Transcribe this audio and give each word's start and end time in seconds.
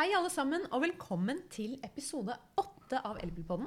Hei, 0.00 0.08
alle 0.16 0.30
sammen, 0.32 0.62
og 0.72 0.80
velkommen 0.80 1.42
til 1.52 1.74
episode 1.84 2.32
åtte 2.56 3.00
av 3.04 3.18
Elbilpodden. 3.20 3.66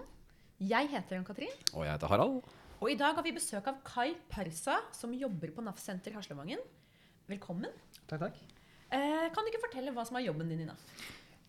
Jeg 0.65 0.87
heter 0.89 1.19
Ann-Katrin, 1.19 1.51
Og 1.75 1.83
jeg 1.85 1.91
heter 1.93 2.09
Harald. 2.09 2.39
og 2.81 2.89
i 2.89 2.95
dag 2.97 3.13
har 3.13 3.21
vi 3.21 3.31
besøk 3.35 3.67
av 3.69 3.75
Kai 3.85 4.15
Persa, 4.31 4.79
som 4.97 5.13
jobber 5.13 5.51
på 5.53 5.61
NAF 5.61 5.77
Senter 5.77 6.11
Haslevangen. 6.15 6.57
Velkommen. 7.29 7.69
Takk, 8.07 8.19
takk. 8.25 8.39
Eh, 8.91 9.29
kan 9.29 9.43
du 9.45 9.51
ikke 9.51 9.61
fortelle 9.67 9.93
hva 9.93 10.05
som 10.07 10.17
er 10.17 10.25
jobben 10.25 10.49
din 10.49 10.61
i 10.61 10.65
NAF? 10.65 10.81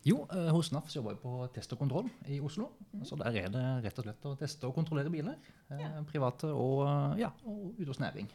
Jo, 0.05 0.27
eh, 0.31 0.51
hos 0.53 0.71
NAF 0.71 0.91
så 0.91 1.01
jobber 1.01 1.16
jeg 1.16 1.21
på 1.23 1.55
test 1.55 1.73
og 1.73 1.79
kontroll 1.79 2.11
i 2.29 2.39
Oslo. 2.41 2.69
Så 3.05 3.16
der 3.16 3.32
er 3.41 3.48
det 3.48 3.64
rett 3.87 3.98
og 3.98 4.05
slett 4.05 4.29
å 4.29 4.37
teste 4.39 4.69
og 4.69 4.75
kontrollere 4.75 5.11
biler. 5.11 5.39
eh, 5.71 5.79
Ja. 5.80 6.03
Private 6.03 6.53
og, 6.53 6.85
eh, 7.14 7.21
ja, 7.21 7.30
og 7.46 7.75
ute 7.79 7.87
hos 7.89 7.98
næring. 8.01 8.29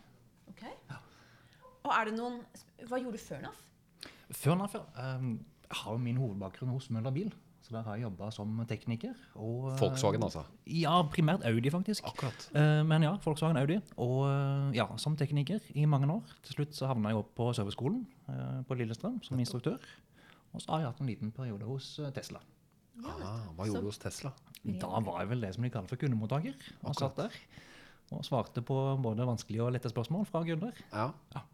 Ok. 0.50 0.64
Og 1.86 1.92
er 1.94 2.06
det 2.06 2.14
noen 2.18 2.44
Hva 2.88 2.98
gjorde 2.98 3.14
du 3.14 3.18
før 3.20 3.42
NAF? 3.42 3.64
Før 4.32 4.58
NAF 4.58 4.74
ja, 4.74 4.82
eh, 4.98 5.38
jeg 5.70 5.78
har 5.84 5.94
jo 5.96 6.02
min 6.02 6.18
hovedbakgrunn 6.18 6.72
hos 6.74 6.90
Møller 6.90 7.14
Bil. 7.14 7.32
Så 7.62 7.76
der 7.76 7.84
har 7.86 7.98
jeg 8.00 8.08
jobba 8.08 8.30
som 8.34 8.54
tekniker. 8.66 9.14
Og, 9.36 9.68
eh, 9.74 9.80
Volkswagen, 9.82 10.24
altså. 10.24 10.42
Ja, 10.66 11.02
primært 11.04 11.44
Audi, 11.46 11.70
faktisk. 11.70 12.06
Akkurat. 12.08 12.48
Eh, 12.56 12.84
Men 12.88 13.04
ja, 13.04 13.12
Volkswagen 13.22 13.58
Audi. 13.58 13.80
Og 13.98 14.24
eh, 14.26 14.78
ja, 14.80 14.88
som 14.98 15.16
tekniker 15.20 15.60
i 15.76 15.86
mange 15.86 16.08
år. 16.10 16.24
Til 16.48 16.56
slutt 16.56 16.74
så 16.74 16.88
havna 16.88 17.12
jeg 17.12 17.20
opp 17.22 17.36
på 17.36 17.52
serviceskolen 17.54 18.06
på 18.68 18.76
Lillestrøm 18.78 19.20
som 19.26 19.40
instruktør. 19.40 19.78
Og 20.54 20.62
så 20.62 20.72
har 20.72 20.80
jeg 20.80 20.88
hatt 20.90 21.02
en 21.02 21.08
liten 21.08 21.32
periode 21.32 21.66
hos 21.66 22.00
Tesla. 22.16 22.40
Ah, 23.06 23.46
hva 23.56 23.66
gjorde 23.68 23.82
du 23.86 23.90
hos 23.92 24.02
Tesla? 24.02 24.32
Da 24.66 25.00
var 25.00 25.22
jeg 25.22 25.30
vel 25.30 25.42
det 25.42 25.54
som 25.56 25.64
de 25.64 25.70
kaller 25.70 25.88
for 25.88 25.98
kundemottaker. 26.02 26.56
Og 26.84 26.96
satt 26.98 27.16
der 27.18 27.36
og 28.12 28.24
svarte 28.26 28.64
på 28.66 28.76
både 29.04 29.26
vanskelige 29.28 29.62
og 29.62 29.74
lette 29.76 29.90
spørsmål 29.92 30.26
fra 30.26 30.42
kunder. 30.42 30.74
Ja. 30.90 31.12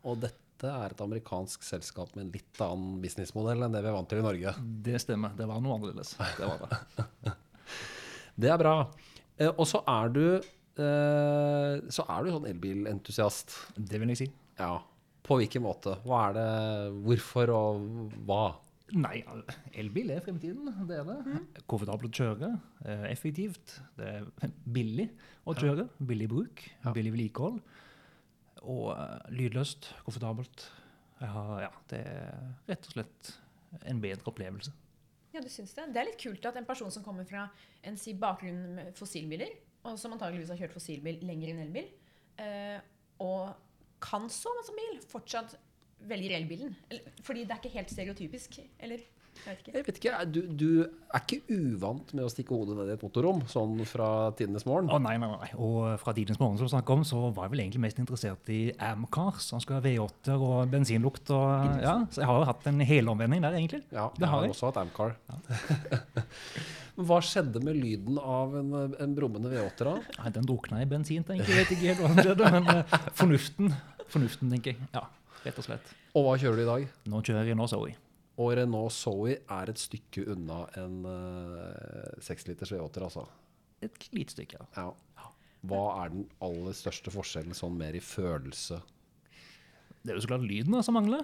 Og 0.07 0.21
dette 0.23 0.39
er 0.63 0.93
et 0.93 1.01
amerikansk 1.03 1.63
selskap 1.67 2.15
med 2.15 2.25
en 2.25 2.31
litt 2.31 2.61
annen 2.63 3.01
businessmodell 3.03 3.65
enn 3.65 3.73
det 3.75 3.81
vi 3.83 3.89
er 3.91 3.95
vant 3.97 4.07
til 4.09 4.21
i 4.21 4.25
Norge. 4.25 4.53
Det 4.87 5.01
stemmer. 5.03 5.35
Det 5.35 5.47
var 5.49 5.59
noe 5.59 5.75
annerledes. 5.75 6.15
Det 6.39 6.47
var 6.47 6.63
det. 6.63 7.33
Det 8.45 8.49
er 8.51 8.57
bra. 8.59 8.75
Eh, 9.39 9.51
og 9.51 9.63
så 9.67 9.79
er 9.87 10.09
du 10.15 10.23
eh, 10.35 11.83
Så 11.91 12.03
er 12.07 12.23
du 12.25 12.31
sånn 12.33 12.47
elbilentusiast. 12.49 13.53
Det 13.77 13.99
vil 14.01 14.11
jeg 14.11 14.21
si. 14.25 14.27
Ja. 14.59 14.77
På 15.25 15.37
hvilken 15.39 15.63
måte? 15.65 15.97
Hva 16.05 16.27
er 16.29 16.35
det 16.37 16.47
Hvorfor 17.05 17.51
og 17.55 17.87
hva? 18.27 18.43
Nei, 18.95 19.23
elbil 19.81 20.11
er 20.13 20.19
fremtiden. 20.21 20.67
Det 20.85 20.99
er 21.01 21.07
det. 21.07 21.39
Komfortabelt 21.65 22.11
å 22.11 22.19
kjøre. 22.19 22.51
eh, 22.85 23.07
Effektivt. 23.09 23.79
Det 23.97 24.11
er 24.19 24.51
billig 24.75 25.07
å 25.49 25.55
kjøre. 25.57 25.87
Billig 26.05 26.27
bruk. 26.29 26.61
Billig 26.93 27.15
vedlikehold. 27.15 27.57
Og 28.65 28.91
eh, 28.95 29.29
lydløst. 29.35 29.91
Komfortabelt. 30.05 30.69
Har, 31.21 31.61
ja, 31.63 31.71
det 31.91 32.01
er 32.05 32.41
rett 32.67 32.89
og 32.89 32.97
slett 32.97 33.29
en 33.87 34.01
bedre 34.03 34.27
opplevelse. 34.31 34.73
Ja, 35.35 35.41
du 35.43 35.49
syns 35.51 35.73
det? 35.75 35.89
Det 35.91 35.99
er 35.99 36.09
litt 36.09 36.21
kult 36.21 36.45
at 36.47 36.57
en 36.59 36.67
person 36.67 36.91
som 36.93 37.03
kommer 37.03 37.27
fra 37.27 37.45
en 37.87 37.97
si, 37.99 38.13
bakgrunn 38.19 38.77
med 38.77 38.91
fossilbiler, 38.95 39.51
og 39.85 39.97
som 39.99 40.15
antageligvis 40.15 40.53
har 40.53 40.61
kjørt 40.61 40.75
fossilbil 40.77 41.19
lenger 41.27 41.51
enn 41.51 41.63
elbil, 41.65 41.89
eh, 42.41 42.77
og 43.23 43.51
kan 44.03 44.29
så 44.31 44.51
som 44.63 44.77
bil, 44.79 45.01
fortsatt 45.11 45.57
velger 46.07 46.35
elbilen. 46.37 46.75
Fordi 47.25 47.43
det 47.43 47.55
er 47.55 47.61
ikke 47.61 47.75
helt 47.75 47.91
stereotypisk, 47.91 48.59
eller? 48.79 49.03
Jeg 49.45 49.51
vet 49.51 49.59
ikke. 49.61 49.73
Jeg 49.75 49.85
vet 49.85 49.99
ikke, 49.99 50.13
du, 50.31 50.39
du 50.57 50.69
er 51.15 51.21
ikke 51.23 51.41
uvant 51.53 52.13
med 52.15 52.25
å 52.25 52.31
stikke 52.31 52.55
hodet 52.55 52.77
ned 52.79 52.89
i 52.89 52.95
et 52.95 53.03
motorrom, 53.05 53.41
sånn 53.51 53.75
fra 53.89 54.07
tidenes 54.39 54.65
morgen? 54.67 54.89
Å 54.89 54.99
nei, 55.03 55.15
nei, 55.21 55.29
nei. 55.31 55.49
Og 55.61 55.95
fra 56.01 56.13
tidens 56.17 56.39
morgen 56.41 56.57
som 56.61 56.71
snakket 56.71 56.95
om, 56.95 57.03
så 57.07 57.21
var 57.27 57.47
jeg 57.47 57.53
vel 57.55 57.63
egentlig 57.65 57.83
mest 57.85 57.99
interessert 58.01 58.51
i 58.53 58.61
Amcars. 58.89 59.51
Han 59.55 59.63
skal 59.63 59.77
ha 59.79 59.83
V8-er 59.85 60.45
og 60.47 60.71
bensinlukt. 60.71 61.29
Og, 61.35 61.81
ja, 61.83 61.97
så 62.09 62.23
jeg 62.23 62.29
har 62.31 62.41
jo 62.41 62.47
hatt 62.49 62.69
en 62.71 62.85
helomvending 62.89 63.45
der, 63.45 63.59
egentlig. 63.59 63.83
Ja, 63.91 64.07
Det 64.15 64.25
jeg 64.25 64.31
har 64.33 64.45
har 64.45 64.55
også 64.55 64.71
hatt 64.71 64.81
Amcar. 64.81 65.15
Ja. 65.29 66.25
hva 67.09 67.19
skjedde 67.23 67.61
med 67.63 67.77
lyden 67.79 68.17
av 68.21 68.55
en, 68.59 68.71
en 69.03 69.15
brummende 69.17 69.51
V8 69.51 69.87
da? 69.89 69.95
Nei, 70.21 70.31
Den 70.39 70.47
drukna 70.47 70.81
i 70.83 70.87
bensin, 70.89 71.25
tenker 71.27 71.51
jeg. 71.51 71.65
Vet 71.65 71.75
ikke 71.75 71.91
helt 71.91 72.03
hva 72.03 72.13
som 72.13 72.23
skjedde, 72.23 72.51
men 72.55 72.71
eh, 72.71 72.97
fornuften, 73.19 73.75
fornuften, 74.11 74.55
tenker 74.55 74.73
jeg. 74.75 74.89
Ja, 74.95 75.05
rett 75.45 75.59
og 75.61 75.67
slett. 75.67 75.93
Og 76.15 76.23
hva 76.27 76.37
kjører 76.39 76.61
du 76.61 76.63
i 76.63 76.69
dag? 76.71 76.89
Nå 77.11 77.21
kjører 77.27 77.51
jeg 77.51 77.59
nå 77.59 77.67
Zoe. 77.67 77.95
Og 78.37 78.51
Renault 78.59 78.91
Zoe 78.91 79.37
er 79.39 79.69
et 79.71 79.79
stykke 79.79 80.25
unna 80.33 80.65
en 80.81 80.97
seksliters 82.23 82.73
uh, 82.75 82.81
V8, 82.81 83.03
altså. 83.07 83.23
Et 83.85 84.09
lite 84.15 84.35
stykke. 84.35 84.59
ja. 84.75 84.89
Ja. 85.15 85.29
Hva 85.65 85.83
er 86.03 86.11
den 86.13 86.25
aller 86.45 86.75
største 86.77 87.09
forskjellen 87.09 87.55
sånn 87.57 87.73
mer 87.79 87.95
i 87.97 88.01
følelse? 88.03 88.81
Det 90.05 90.11
er 90.13 90.19
jo 90.19 90.25
så 90.27 90.29
klart 90.29 90.43
lyden 90.45 90.75
som 90.85 90.93
mangler. 90.99 91.23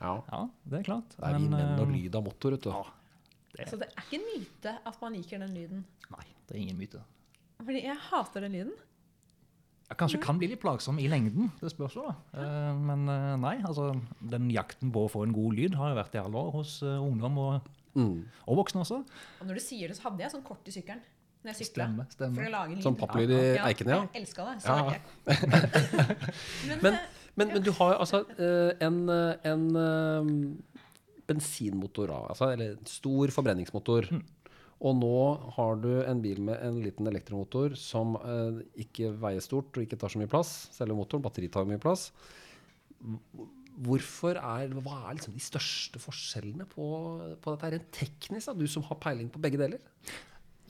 Ja, 0.00 0.16
Ja, 0.32 0.40
det 0.66 0.80
er 0.80 0.86
klart. 0.88 1.14
det 1.14 1.22
er 1.28 1.36
vi 1.38 1.48
menn 1.52 1.78
og 1.78 1.86
eh, 1.86 1.92
lyd 1.94 2.16
av 2.18 2.24
motor, 2.26 2.56
vet 2.56 2.66
du. 2.66 2.72
Ja, 2.74 2.82
det, 3.54 3.68
Så 3.70 3.78
det 3.78 3.86
er 3.92 4.02
ikke 4.02 4.18
en 4.18 4.26
myte 4.32 4.72
at 4.90 4.98
man 5.04 5.14
liker 5.14 5.38
den 5.44 5.54
lyden. 5.54 5.84
nei, 6.10 6.26
det 6.48 6.56
er 6.56 6.60
ingen 6.64 6.80
myte. 6.80 7.04
Fordi 7.62 7.84
jeg 7.84 7.96
hater 8.10 8.44
den 8.48 8.52
lyden. 8.58 8.74
Ja, 9.86 9.94
kanskje 9.94 10.18
kan 10.18 10.38
bli 10.40 10.48
litt 10.50 10.60
plagsom 10.60 10.96
i 10.98 11.06
lengden, 11.06 11.52
det 11.60 11.70
spørs 11.70 11.94
jo. 11.94 12.02
da. 12.08 12.14
Eh, 12.42 12.74
Men 12.74 13.04
eh, 13.08 13.36
nei, 13.38 13.56
altså, 13.62 13.92
den 14.20 14.48
jakten 14.50 14.90
på 14.92 15.04
å 15.06 15.10
få 15.12 15.22
en 15.22 15.32
god 15.36 15.54
lyd 15.54 15.76
har 15.78 15.92
jo 15.92 15.98
vært 16.00 16.16
i 16.18 16.22
alle 16.24 16.40
år 16.42 16.50
hos 16.58 16.80
eh, 16.82 16.96
ungdom 17.00 17.38
og, 17.38 17.72
Mm. 17.96 18.26
og 18.44 18.56
voksne 18.58 18.82
også. 18.82 18.96
Og 19.40 19.46
når 19.48 19.54
du 19.56 19.60
sier 19.64 19.88
det, 19.88 19.94
så 19.96 20.02
hadde 20.10 20.20
jeg 20.20 20.30
sånn 20.34 20.42
kort 20.44 20.66
i 20.68 20.72
sykkelen. 20.74 20.98
Når 21.46 21.54
jeg 21.54 21.56
sykla. 21.70 21.86
Stemme, 22.10 22.34
For 22.36 22.42
å 22.44 22.50
lage 22.50 22.52
lage 22.52 22.74
lyd. 22.74 22.82
Sånn 22.84 22.96
papplyd 23.00 23.30
i 23.32 23.38
eiken, 23.56 23.88
ja. 23.88 24.00
Jeg 24.12 24.20
elska 24.20 24.44
det. 24.50 24.56
Så 24.60 24.74
Ja. 24.76 24.90
jeg. 24.90 25.00
Men, 26.68 26.78
Men, 26.82 26.98
men, 27.36 27.48
men 27.54 27.62
du 27.64 27.70
har 27.78 27.94
jo 27.94 27.98
altså 28.04 28.20
en, 28.84 28.98
en 29.08 29.64
bensinmotor, 31.26 32.12
altså, 32.28 32.50
eller 32.52 32.74
en 32.76 32.86
stor 32.90 33.32
forbrenningsmotor. 33.34 34.10
Og 34.84 34.92
nå 34.98 35.12
har 35.56 35.76
du 35.80 36.02
en 36.04 36.18
bil 36.20 36.40
med 36.44 36.60
en 36.62 36.76
liten 36.84 37.06
elektromotor 37.08 37.74
som 37.80 38.16
eh, 38.20 38.58
ikke 38.84 39.14
veier 39.22 39.40
stort 39.40 39.72
og 39.78 39.86
ikke 39.86 39.96
tar 39.98 40.12
så 40.12 40.20
mye 40.20 40.28
plass. 40.28 40.50
Selve 40.76 40.96
motoren, 40.98 41.22
batteri 41.24 41.48
tar 41.48 41.64
mye 41.64 41.80
plass. 41.80 42.10
Hvorfor 43.76 44.38
er, 44.40 44.70
Hva 44.80 44.98
er 45.10 45.16
liksom 45.18 45.34
de 45.36 45.42
største 45.44 46.00
forskjellene 46.00 46.64
på, 46.70 46.86
på 47.44 47.52
dette 47.54 47.70
rent 47.74 47.90
teknisk? 47.92 48.48
Da? 48.48 48.54
Du 48.56 48.66
som 48.72 48.84
har 48.88 48.96
peiling 49.02 49.28
på 49.32 49.40
begge 49.42 49.60
deler. 49.60 49.80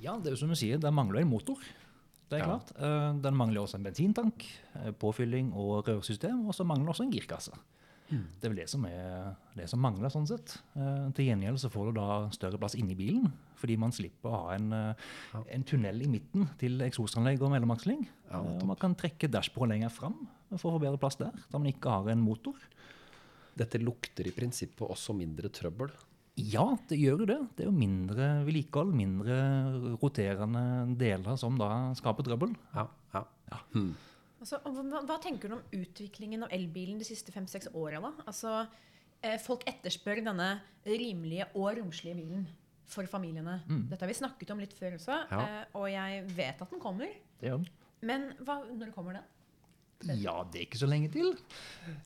Ja, 0.02 0.16
det 0.18 0.30
er 0.32 0.34
jo 0.36 0.40
som 0.42 0.50
du 0.52 0.58
sier, 0.58 0.78
det 0.82 0.90
mangler 0.94 1.22
en 1.22 1.30
motor. 1.30 1.60
Det 2.26 2.40
er 2.40 2.42
Ja. 2.42 2.48
klart. 2.56 2.72
Eh, 2.78 3.12
Den 3.22 3.36
mangler 3.38 3.62
også 3.62 3.78
en 3.78 3.84
bensintank, 3.86 4.42
eh, 4.74 4.90
påfylling 4.90 5.52
og 5.54 5.86
rørsystem, 5.86 6.46
og 6.46 6.54
så 6.54 6.66
mangler 6.66 6.90
også 6.94 7.04
en 7.06 7.12
girkasse. 7.14 7.54
Det 8.10 8.46
er 8.46 8.52
vel 8.52 8.60
det 8.60 8.68
som, 8.70 8.84
er, 8.86 9.32
det 9.58 9.66
som 9.70 9.80
mangler, 9.82 10.12
sånn 10.12 10.28
sett. 10.30 10.56
Eh, 10.78 11.08
Til 11.16 11.26
gjengjeld 11.30 11.58
så 11.58 11.70
får 11.72 11.88
du 11.90 11.96
da 11.98 12.06
større 12.34 12.60
plass 12.62 12.76
inni 12.78 12.94
bilen, 12.98 13.26
fordi 13.58 13.76
man 13.82 13.94
slipper 13.94 14.30
å 14.30 14.40
ha 14.44 14.54
en, 14.54 14.70
ja. 14.70 15.42
en 15.56 15.64
tunnel 15.66 16.04
i 16.04 16.10
midten 16.12 16.46
til 16.60 16.78
eksosanlegg 16.86 17.42
og 17.42 17.54
mellomaksling. 17.56 18.04
Ja, 18.30 18.42
Eh, 18.44 18.64
man 18.66 18.78
kan 18.78 18.94
trekke 18.98 19.30
dashbordet 19.30 19.74
lenger 19.76 19.90
fram 19.94 20.16
for 20.56 20.70
å 20.70 20.76
få 20.76 20.82
bedre 20.82 20.98
plass 21.02 21.18
der, 21.18 21.32
da 21.50 21.58
man 21.58 21.70
ikke 21.72 21.90
har 21.90 22.10
en 22.12 22.22
motor. 22.22 22.54
Dette 23.56 23.80
lukter 23.80 24.26
i 24.28 24.34
prinsippet 24.36 24.84
også 24.86 25.14
mindre 25.16 25.48
trøbbel. 25.48 25.90
Ja, 26.36 26.66
det 26.90 26.98
gjør 27.00 27.22
jo 27.22 27.28
det. 27.30 27.38
Det 27.56 27.64
er 27.64 27.70
jo 27.70 27.78
mindre 27.78 28.26
vedlikehold, 28.44 28.90
mindre 28.92 29.36
roterende 30.02 30.64
deler 31.00 31.38
som 31.40 31.56
da 31.56 31.70
skaper 31.96 32.26
trøbbel. 32.26 32.52
Ja, 32.76 32.84
ja. 33.16 33.22
Altså, 34.46 34.82
hva, 34.86 35.00
hva 35.08 35.16
tenker 35.22 35.48
du 35.50 35.54
om 35.56 35.62
utviklingen 35.74 36.44
av 36.46 36.52
elbilen 36.54 36.98
de 37.00 37.04
siste 37.08 37.32
fem-seks 37.34 37.68
åra? 37.74 38.00
Altså, 38.26 38.66
eh, 39.22 39.38
folk 39.42 39.64
etterspør 39.66 40.22
denne 40.24 40.50
rimelige 40.86 41.48
og 41.54 41.72
romslige 41.80 42.14
bilen 42.20 42.46
for 42.86 43.08
familiene. 43.10 43.60
Dette 43.90 44.04
har 44.04 44.08
vi 44.12 44.14
snakket 44.20 44.50
om 44.54 44.60
litt 44.62 44.72
før 44.78 44.94
også, 44.98 45.16
Ja. 45.32 45.40
eh, 45.40 45.64
og 45.74 45.88
jeg 45.90 46.24
vet 46.36 46.62
at 46.62 46.70
den 46.70 46.80
kommer. 46.80 47.08
Den. 47.40 47.66
Men 48.02 48.28
hva, 48.44 48.60
når 48.70 48.92
kommer 48.94 49.12
den? 49.18 49.24
Ja, 50.04 50.34
det 50.52 50.60
er 50.60 50.66
ikke 50.66 50.80
så 50.80 50.88
lenge 50.88 51.08
til. 51.12 51.30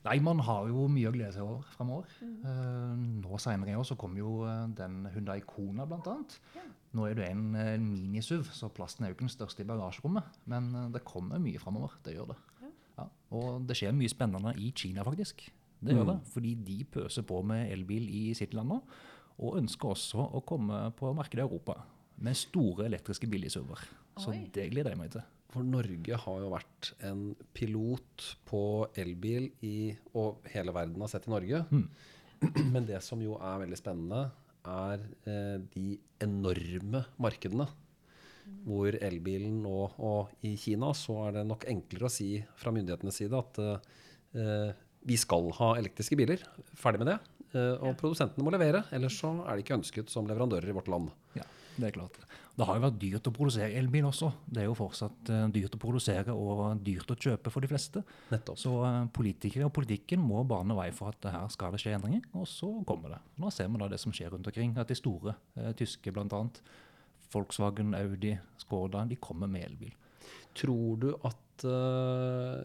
Nei, 0.05 0.15
man 0.23 0.39
har 0.47 0.69
jo 0.71 0.85
mye 0.91 1.09
å 1.09 1.13
glede 1.13 1.33
seg 1.35 1.43
over 1.43 1.65
fremover. 1.75 2.13
Eh, 2.23 2.93
nå 3.19 3.39
senere 3.41 3.73
i 3.73 3.79
år 3.79 3.87
så 3.87 3.97
kommer 3.99 4.21
jo 4.21 4.35
eh, 4.47 4.69
den 4.77 5.03
Hyundai 5.11 5.41
Kona 5.45 5.85
blant 5.89 6.07
annet. 6.07 6.37
Ja. 6.55 6.63
Nå 6.97 7.07
er 7.07 7.15
det 7.15 7.29
en 7.31 7.55
uh, 7.55 7.75
minisuv, 7.79 8.49
så 8.51 8.67
plasten 8.71 9.05
er 9.05 9.11
jo 9.11 9.15
ikke 9.15 9.23
den 9.23 9.31
største 9.31 9.63
i 9.63 9.67
bagasjerommet. 9.67 10.41
Men 10.51 10.71
eh, 10.75 10.89
det 10.95 11.05
kommer 11.07 11.41
mye 11.41 11.59
fremover, 11.61 11.95
det 12.05 12.15
gjør 12.17 12.33
det. 12.33 12.39
Ja. 12.61 12.71
Ja, 12.97 13.07
og 13.37 13.67
det 13.67 13.77
skjer 13.79 13.95
mye 13.95 14.11
spennende 14.11 14.53
i 14.59 14.71
Kina 14.75 15.05
faktisk. 15.07 15.45
Det 15.81 15.95
gjør 15.95 16.11
det, 16.11 16.19
fordi 16.29 16.51
de 16.61 16.75
pøser 16.93 17.25
på 17.25 17.39
med 17.47 17.71
elbil 17.73 18.05
i 18.13 18.25
sitt 18.37 18.53
land 18.53 18.69
nå. 18.69 18.81
Og 19.41 19.55
ønsker 19.57 19.95
også 19.95 20.27
å 20.37 20.43
komme 20.45 20.83
på 20.99 21.09
markedet 21.17 21.41
i 21.41 21.47
Europa 21.47 21.79
med 22.21 22.37
store 22.37 22.85
elektriske 22.85 23.25
billigsuver. 23.31 23.81
Så 24.21 24.35
det 24.53 24.67
gleder 24.69 24.93
jeg 24.93 24.99
meg 24.99 25.15
til. 25.15 25.23
For 25.51 25.67
Norge 25.67 26.17
har 26.23 26.43
jo 26.43 26.51
vært 26.53 26.91
en 27.07 27.23
pilot 27.55 28.27
på 28.47 28.63
elbil 28.99 29.49
i, 29.67 29.91
og 30.15 30.45
hele 30.53 30.73
verden 30.75 31.03
har 31.03 31.11
sett 31.11 31.27
i 31.27 31.33
Norge. 31.33 31.65
Men 32.73 32.87
det 32.87 33.01
som 33.05 33.21
jo 33.21 33.35
er 33.37 33.59
veldig 33.65 33.79
spennende, 33.79 34.21
er 34.61 35.01
eh, 35.27 35.57
de 35.73 35.97
enorme 36.21 37.03
markedene. 37.21 37.67
Hvor 38.65 38.95
elbilen 38.97 39.59
nå, 39.63 39.75
og 40.01 40.31
i 40.47 40.55
Kina, 40.59 40.91
så 40.97 41.17
er 41.27 41.39
det 41.39 41.45
nok 41.49 41.67
enklere 41.69 42.07
å 42.07 42.13
si 42.13 42.31
fra 42.59 42.73
myndighetenes 42.73 43.19
side 43.21 43.37
at 43.37 43.61
eh, 43.61 44.71
vi 45.07 45.17
skal 45.19 45.51
ha 45.57 45.73
elektriske 45.79 46.17
biler. 46.19 46.43
Ferdig 46.77 47.03
med 47.03 47.11
det. 47.11 47.19
Eh, 47.51 47.75
og 47.83 47.97
produsentene 47.99 48.45
må 48.45 48.53
levere, 48.53 48.85
ellers 48.95 49.17
så 49.19 49.33
er 49.43 49.57
de 49.57 49.65
ikke 49.65 49.79
ønsket 49.81 50.13
som 50.13 50.29
leverandører 50.29 50.71
i 50.71 50.77
vårt 50.77 50.91
land. 50.91 51.11
Ja, 51.37 51.45
det 51.77 51.89
er 51.89 51.95
klart. 51.95 52.19
Det 52.51 52.67
har 52.67 52.77
jo 52.77 52.83
vært 52.83 52.97
dyrt 52.99 53.27
å 53.29 53.33
produsere 53.33 53.77
elbil 53.79 54.05
også. 54.09 54.27
Det 54.45 54.61
er 54.61 54.67
jo 54.67 54.75
fortsatt 54.77 55.29
uh, 55.31 55.45
dyrt 55.53 55.75
å 55.77 55.79
produsere 55.81 56.35
og 56.35 56.81
dyrt 56.83 57.13
å 57.13 57.17
kjøpe 57.17 57.53
for 57.53 57.63
de 57.63 57.69
fleste. 57.71 58.03
Nettopp. 58.29 58.59
Så 58.59 58.73
uh, 58.83 59.05
politikere 59.15 59.69
og 59.69 59.73
politikken 59.75 60.21
må 60.21 60.43
bane 60.47 60.75
vei 60.77 60.89
for 60.95 61.15
at 61.15 61.29
her 61.31 61.47
skal 61.53 61.73
det 61.73 61.81
skje 61.81 61.95
endringer, 61.95 62.27
og 62.35 62.45
så 62.51 62.69
kommer 62.87 63.15
det. 63.15 63.21
Nå 63.41 63.53
ser 63.55 63.71
vi 63.71 63.81
da 63.81 63.89
det 63.91 64.01
som 64.03 64.13
skjer 64.15 64.35
rundt 64.35 64.51
omkring, 64.51 64.75
at 64.77 64.91
de 64.91 64.99
store 64.99 65.37
eh, 65.55 65.71
tyske 65.79 66.13
bl.a. 66.13 66.43
Volkswagen, 67.31 67.95
Audi, 67.95 68.35
Skoda, 68.59 69.05
de 69.07 69.17
kommer 69.23 69.47
med 69.47 69.69
elbil. 69.69 69.95
Tror 70.57 70.99
du 70.99 71.09
at, 71.27 71.63
uh, 71.63 72.59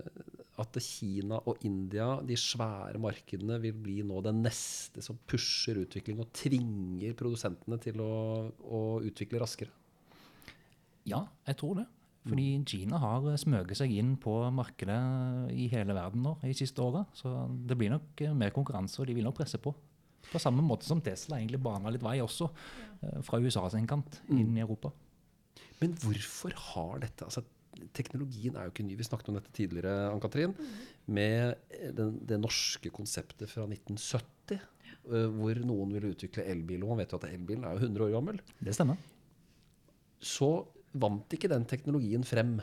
at 0.60 0.78
Kina 0.82 1.38
og 1.48 1.64
India, 1.68 2.16
de 2.24 2.36
svære 2.40 3.00
markedene, 3.02 3.58
vil 3.62 3.76
bli 3.76 3.98
nå 4.06 4.22
det 4.24 4.32
neste 4.36 5.04
som 5.04 5.18
pusher 5.28 5.82
utvikling 5.82 6.22
og 6.22 6.30
tvinger 6.36 7.16
produsentene 7.18 7.78
til 7.82 8.00
å, 8.04 8.14
å 8.48 8.80
utvikle 9.04 9.42
raskere? 9.42 9.74
Ja, 11.06 11.22
jeg 11.46 11.60
tror 11.60 11.82
det. 11.82 11.86
Fordi 12.26 12.46
Kina 12.66 12.98
har 12.98 13.26
smøget 13.38 13.78
seg 13.78 13.92
inn 13.94 14.16
på 14.18 14.32
markedet 14.54 14.98
i 15.54 15.68
hele 15.70 15.94
verden 15.94 16.24
nå 16.26 16.32
i 16.46 16.54
siste 16.58 16.82
åra. 16.82 17.04
Så 17.14 17.30
det 17.68 17.76
blir 17.78 17.92
nok 17.92 18.24
mer 18.34 18.54
konkurranse, 18.54 18.98
og 19.00 19.06
de 19.06 19.14
vil 19.14 19.26
nok 19.28 19.36
presse 19.38 19.60
på. 19.62 19.70
På 20.26 20.40
samme 20.42 20.64
måte 20.66 20.88
som 20.88 20.98
Tesla 21.04 21.38
egentlig 21.38 21.62
bana 21.62 21.92
litt 21.94 22.02
vei 22.02 22.16
også, 22.24 22.48
fra 23.22 23.38
USA 23.38 23.68
sin 23.70 23.86
kant 23.86 24.18
inn 24.34 24.56
i 24.56 24.64
Europa. 24.64 24.90
Men 25.78 25.94
hvorfor 26.02 26.56
har 26.72 27.04
dette 27.04 27.28
altså 27.28 27.44
teknologien 27.96 28.56
er 28.56 28.66
jo 28.66 28.74
ikke 28.74 28.86
ny. 28.86 28.96
Vi 28.98 29.06
snakket 29.06 29.30
om 29.32 29.38
dette 29.38 29.52
tidligere, 29.56 30.10
Ann-Katrin. 30.12 30.54
Mm. 30.56 30.78
Med 31.18 31.90
den, 31.96 32.14
det 32.28 32.38
norske 32.42 32.92
konseptet 32.94 33.50
fra 33.50 33.66
1970, 33.68 34.56
ja. 34.86 34.96
uh, 35.10 35.26
hvor 35.36 35.60
noen 35.66 35.92
ville 35.96 36.14
utvikle 36.14 36.46
elbil. 36.48 36.84
Og 36.84 36.94
man 36.94 37.02
vet 37.02 37.14
jo 37.14 37.20
at 37.20 37.28
elbilen 37.30 37.66
er 37.66 37.76
jo 37.76 37.84
100 37.86 38.08
år 38.08 38.16
gammel. 38.16 38.40
Det 38.60 38.74
stemmer. 38.76 39.00
Så 40.22 40.50
vant 40.96 41.36
ikke 41.36 41.52
den 41.52 41.66
teknologien 41.68 42.24
frem. 42.26 42.58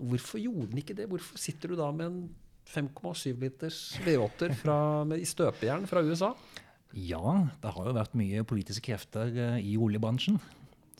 Hvorfor 0.00 0.40
gjorde 0.40 0.70
den 0.72 0.82
ikke 0.82 0.96
det? 0.96 1.08
Hvorfor 1.10 1.40
sitter 1.40 1.72
du 1.72 1.80
da 1.80 1.90
med 1.94 2.06
en 2.08 2.22
5,7 2.70 3.40
liters 3.40 3.78
V8-er 4.04 5.16
i 5.18 5.26
støpejern 5.26 5.88
fra 5.90 6.02
USA? 6.06 6.34
Ja, 6.94 7.22
det 7.62 7.72
har 7.74 7.86
jo 7.86 7.94
vært 7.94 8.16
mye 8.18 8.42
politiske 8.46 8.90
krefter 8.90 9.30
eh, 9.30 9.58
i 9.62 9.76
oljebransjen. 9.78 10.40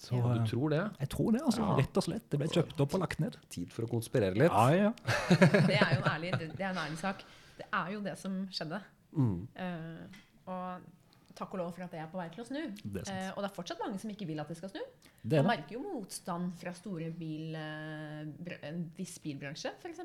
Så, 0.00 0.17
ja, 0.17 0.31
du 0.32 0.47
tror 0.49 0.73
det? 0.73 0.85
Jeg 1.02 1.11
tror 1.12 1.35
det, 1.35 1.41
altså. 1.44 1.61
Ja. 1.61 1.75
Rett 1.76 1.99
og 2.00 2.05
slett. 2.06 2.25
Det 2.32 2.38
ble 2.41 2.47
kjøpt 2.49 2.79
opp 2.81 2.94
og 2.97 3.02
lagt 3.02 3.20
ned. 3.20 3.37
Tid 3.52 3.69
for 3.75 3.85
å 3.85 3.91
konspirere 3.91 4.38
litt. 4.38 4.49
Ja, 4.49 4.87
ja. 4.88 5.19
det 5.69 5.76
er 5.76 5.93
jo 5.93 5.99
en 5.99 6.08
ærlig, 6.08 6.31
det, 6.41 6.49
det 6.56 6.64
er 6.64 6.70
en 6.70 6.81
ærlig 6.87 6.97
sak. 7.02 7.26
Det 7.58 7.67
er 7.69 7.93
jo 7.93 8.00
det 8.06 8.14
som 8.17 8.38
skjedde. 8.49 8.81
Mm. 9.12 9.37
Uh, 9.58 10.23
og 10.49 10.88
takk 11.37 11.52
og 11.52 11.61
lov 11.61 11.70
for 11.76 11.85
at 11.85 11.93
det 11.93 12.00
er 12.00 12.08
på 12.08 12.20
vei 12.20 12.31
til 12.32 12.44
å 12.44 12.49
snu. 12.49 12.62
Det 12.81 13.05
uh, 13.11 13.29
og 13.35 13.43
det 13.43 13.50
er 13.50 13.55
fortsatt 13.58 13.85
mange 13.85 14.00
som 14.00 14.14
ikke 14.14 14.31
vil 14.31 14.41
at 14.41 14.49
det 14.49 14.56
skal 14.56 14.73
snu. 14.73 14.81
Det 15.20 15.43
Man 15.43 15.52
merker 15.52 15.76
jo 15.76 15.85
motstand 15.85 16.56
fra 16.62 16.73
store 16.81 17.12
bil, 17.20 17.52
uh, 17.61 18.56
en 18.73 18.82
viss 18.97 19.19
bilbransje, 19.20 19.76
f.eks. 19.85 20.00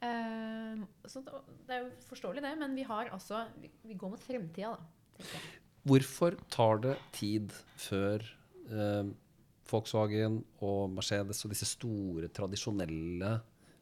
Uh, 0.00 0.80
så 1.04 1.20
det 1.68 1.76
er 1.76 1.84
jo 1.84 1.92
forståelig, 2.08 2.48
det. 2.48 2.56
Men 2.64 2.72
vi 2.78 2.88
har 2.88 3.12
altså 3.12 3.44
Vi, 3.60 3.68
vi 3.84 4.00
går 4.00 4.16
mot 4.16 4.24
fremtida, 4.24 4.72
da. 4.80 5.40
Hvorfor 5.88 6.36
tar 6.52 6.80
det 6.84 6.96
tid 7.16 7.52
før 7.80 8.20
eh, 8.20 8.39
Volkswagen 9.70 10.40
og 10.66 10.90
Mercedes 10.94 11.44
og 11.44 11.52
disse 11.54 11.68
store, 11.68 12.30
tradisjonelle 12.34 13.36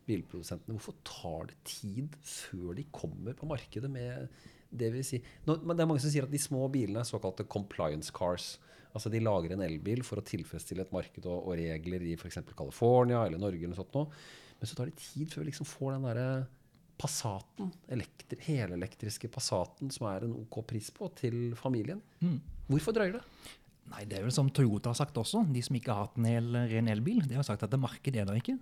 bilprodusentene, 0.08 0.76
hvorfor 0.76 0.96
tar 1.06 1.50
det 1.50 1.58
tid 1.68 2.14
før 2.24 2.72
de 2.78 2.86
kommer 2.92 3.36
på 3.36 3.48
markedet 3.48 3.90
med 3.92 4.28
det 4.68 4.90
vil 4.92 5.04
si 5.06 5.20
nå, 5.46 5.56
Det 5.64 5.80
er 5.80 5.88
mange 5.88 6.02
som 6.02 6.12
sier 6.12 6.26
at 6.26 6.32
de 6.32 6.40
små 6.40 6.66
bilene 6.72 7.00
er 7.00 7.08
såkalte 7.08 7.46
compliance 7.48 8.12
cars. 8.12 8.58
Altså 8.92 9.08
De 9.12 9.20
lager 9.22 9.54
en 9.54 9.64
elbil 9.64 10.04
for 10.04 10.20
å 10.20 10.26
tilfredsstille 10.26 10.84
et 10.84 10.92
marked 10.92 11.24
og, 11.24 11.48
og 11.48 11.56
regler 11.60 12.04
i 12.04 12.14
f.eks. 12.18 12.42
California 12.56 13.24
eller 13.24 13.40
Norge. 13.40 13.64
eller 13.64 13.78
sånt 13.78 13.96
nå. 13.96 14.04
Men 14.58 14.68
så 14.68 14.76
tar 14.76 14.90
det 14.90 15.00
tid 15.00 15.32
før 15.32 15.44
vi 15.44 15.50
liksom 15.50 15.68
får 15.68 15.94
den 15.94 16.08
derre 16.08 16.28
Passaten, 16.98 17.68
elektri 17.94 18.40
helelektriske 18.42 19.28
Passaten, 19.30 19.92
som 19.94 20.08
er 20.10 20.24
en 20.26 20.34
OK 20.40 20.64
pris 20.66 20.88
på, 20.90 21.06
til 21.14 21.54
familien. 21.56 22.00
Mm. 22.18 22.40
Hvorfor 22.66 22.96
drøyer 22.96 23.20
det? 23.20 23.22
Nei, 23.88 24.04
Det 24.08 24.18
er 24.18 24.26
vel 24.26 24.34
som 24.34 24.50
Toyota 24.52 24.92
har 24.92 24.98
sagt 24.98 25.16
også. 25.20 25.44
De 25.52 25.62
som 25.64 25.76
ikke 25.78 25.94
har 25.94 26.08
hatt 26.08 26.18
en 26.20 26.28
hel, 26.28 26.56
ren 26.70 26.90
elbil, 26.92 27.22
de 27.28 27.38
har 27.38 27.46
sagt 27.46 27.64
at 27.64 27.72
det 27.72 27.80
markedet 27.80 28.22
er 28.22 28.28
der 28.28 28.40
ikke. 28.40 28.58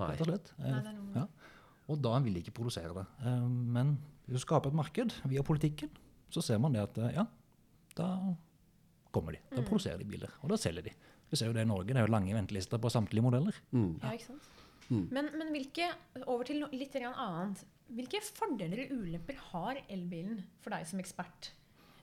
Nei. 0.00 0.08
Rett 0.12 0.24
og 0.24 0.30
slett. 0.30 0.52
Nei, 0.58 0.72
det 0.78 0.90
er 0.90 0.96
noe. 0.96 1.22
Ja. 1.22 1.52
Og 1.92 2.00
da 2.02 2.14
vil 2.24 2.36
de 2.36 2.42
ikke 2.44 2.56
produsere 2.56 2.94
det. 2.96 3.04
Eh, 3.26 3.46
men 3.76 3.96
hvis 4.26 4.40
du 4.40 4.44
skaper 4.46 4.72
et 4.72 4.78
marked 4.78 5.14
via 5.28 5.44
politikken, 5.46 5.92
så 6.32 6.42
ser 6.44 6.60
man 6.62 6.74
det 6.74 6.84
at 6.86 6.98
eh, 7.02 7.14
ja, 7.18 7.26
da 7.98 8.08
kommer 9.12 9.36
de. 9.36 9.42
Da 9.52 9.60
mm. 9.60 9.68
produserer 9.68 10.00
de 10.00 10.08
biler, 10.08 10.32
og 10.40 10.52
da 10.52 10.58
selger 10.60 10.88
de. 10.88 10.94
Vi 11.32 11.38
ser 11.40 11.48
jo 11.48 11.56
det 11.56 11.64
i 11.64 11.68
Norge. 11.68 11.92
Det 11.92 12.00
er 12.00 12.08
jo 12.08 12.12
lange 12.12 12.34
ventelister 12.36 12.80
på 12.80 12.92
samtlige 12.92 13.24
modeller. 13.24 13.56
Mm. 13.72 13.94
Ja, 14.02 14.12
ikke 14.16 14.30
sant? 14.30 14.48
Mm. 14.88 15.06
Men, 15.14 15.30
men, 15.38 15.52
hvilke, 15.54 15.88
over 16.26 16.44
til 16.48 16.64
litt 16.72 16.96
annet. 17.00 17.62
Hvilke 17.92 18.20
fordeler 18.24 18.86
og 18.86 18.94
ulemper 19.02 19.38
har 19.52 19.80
elbilen 19.92 20.42
for 20.64 20.74
deg 20.74 20.84
som 20.88 21.00
ekspert? 21.00 21.52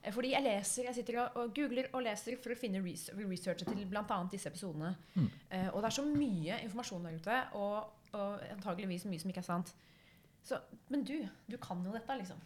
Eh, 0.02 0.12
fordi 0.14 0.32
jeg 0.32 0.44
leser, 0.44 0.88
jeg 0.88 0.96
sitter 0.96 1.20
og, 1.26 1.52
googler 1.56 1.90
og 1.92 2.04
leser 2.06 2.38
for 2.40 2.54
å 2.54 2.58
finne 2.58 2.80
researchet 2.82 3.68
til 3.68 3.82
bl.a. 3.88 4.20
disse 4.32 4.48
episodene. 4.50 4.94
Mm. 5.14 5.26
Uh, 5.50 5.68
og 5.74 5.80
det 5.82 5.90
er 5.90 5.96
så 5.98 6.06
mye 6.06 6.60
informasjon 6.64 7.08
der 7.08 7.18
ute, 7.20 7.40
og, 7.60 7.90
og 8.16 8.46
antageligvis 8.54 9.08
mye 9.10 9.22
som 9.22 9.32
ikke 9.32 9.44
er 9.44 9.50
sant. 9.50 9.74
Så, 10.46 10.56
men 10.88 11.04
du, 11.04 11.18
du 11.50 11.58
kan 11.60 11.84
jo 11.84 11.92
dette, 11.92 12.16
liksom. 12.22 12.40